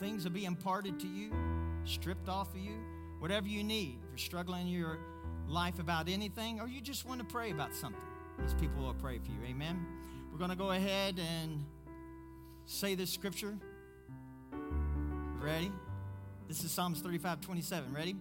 Things 0.01 0.25
will 0.25 0.33
be 0.33 0.47
imparted 0.47 0.99
to 0.99 1.07
you, 1.07 1.31
stripped 1.85 2.29
off 2.29 2.53
of 2.53 2.59
you, 2.59 2.75
whatever 3.21 3.47
you 3.47 3.63
need. 3.63 4.01
If 4.03 4.11
you're 4.11 4.19
struggling 4.19 4.63
in 4.63 4.67
your 4.67 4.99
life 5.47 5.79
about 5.79 6.09
anything, 6.09 6.59
or 6.61 6.67
you 6.67 6.81
just 6.81 7.07
want 7.07 7.21
to 7.21 7.25
pray 7.25 7.53
about 7.53 7.73
something, 7.73 8.03
these 8.41 8.55
people 8.55 8.83
will 8.83 8.95
pray 8.95 9.21
for 9.21 9.31
you. 9.31 9.39
Amen. 9.49 9.87
We're 10.33 10.39
going 10.39 10.51
to 10.51 10.57
go 10.57 10.73
ahead 10.73 11.21
and 11.21 11.65
say 12.65 12.97
this 12.97 13.13
scripture. 13.13 13.57
Ready? 15.41 15.71
This 16.49 16.65
is 16.65 16.73
Psalms 16.73 17.01
35 17.01 17.43
27. 17.43 17.95
Ready? 17.95 18.17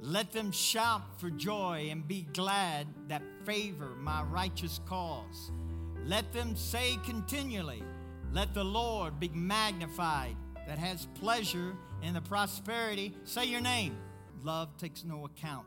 Let 0.00 0.32
them 0.32 0.50
shout 0.50 1.02
for 1.18 1.30
joy 1.30 1.88
and 1.90 2.06
be 2.06 2.26
glad 2.32 2.86
that 3.08 3.22
favor 3.44 3.90
my 4.00 4.22
righteous 4.22 4.80
cause. 4.86 5.50
Let 6.04 6.32
them 6.32 6.56
say 6.56 6.98
continually, 7.04 7.82
Let 8.32 8.52
the 8.52 8.64
Lord 8.64 9.20
be 9.20 9.28
magnified 9.28 10.36
that 10.66 10.78
has 10.78 11.06
pleasure 11.20 11.74
in 12.02 12.14
the 12.14 12.20
prosperity. 12.20 13.14
Say 13.24 13.46
your 13.46 13.60
name. 13.60 13.96
Love 14.42 14.76
takes 14.76 15.04
no 15.04 15.24
account 15.24 15.66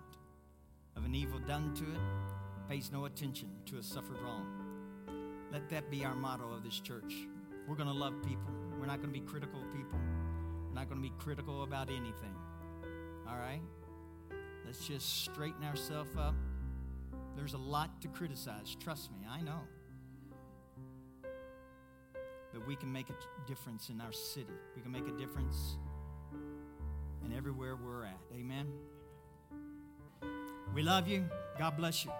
of 0.95 1.05
an 1.05 1.15
evil 1.15 1.39
done 1.39 1.73
to 1.75 1.83
it, 1.83 2.69
pays 2.69 2.91
no 2.91 3.05
attention 3.05 3.49
to 3.67 3.77
a 3.77 3.83
suffered 3.83 4.21
wrong. 4.21 4.45
Let 5.51 5.69
that 5.69 5.89
be 5.89 6.03
our 6.03 6.15
motto 6.15 6.51
of 6.51 6.63
this 6.63 6.79
church. 6.79 7.13
We're 7.67 7.75
going 7.75 7.87
to 7.87 7.93
love 7.93 8.13
people. 8.23 8.51
We're 8.79 8.85
not 8.85 9.01
going 9.01 9.13
to 9.13 9.19
be 9.19 9.25
critical 9.25 9.59
of 9.61 9.71
people. 9.71 9.97
We're 10.67 10.75
not 10.75 10.89
going 10.89 11.01
to 11.01 11.09
be 11.09 11.13
critical 11.17 11.63
about 11.63 11.89
anything. 11.89 12.35
All 13.27 13.37
right? 13.37 13.61
Let's 14.67 14.85
just 14.85 15.23
straighten 15.23 15.63
ourselves 15.63 16.11
up. 16.17 16.35
There's 17.37 17.53
a 17.53 17.57
lot 17.57 18.01
to 18.01 18.09
criticize. 18.09 18.75
Trust 18.77 19.11
me, 19.13 19.19
I 19.29 19.41
know. 19.41 19.61
But 22.51 22.67
we 22.67 22.75
can 22.75 22.91
make 22.91 23.09
a 23.09 23.47
difference 23.47 23.87
in 23.89 24.01
our 24.01 24.11
city. 24.11 24.51
We 24.75 24.81
can 24.81 24.91
make 24.91 25.07
a 25.07 25.17
difference 25.17 25.77
in 27.25 27.31
everywhere 27.31 27.77
we're 27.77 28.03
at. 28.03 28.19
Amen. 28.35 28.67
We 30.75 30.83
love 30.83 31.07
you. 31.07 31.29
God 31.57 31.77
bless 31.77 32.03
you. 32.03 32.11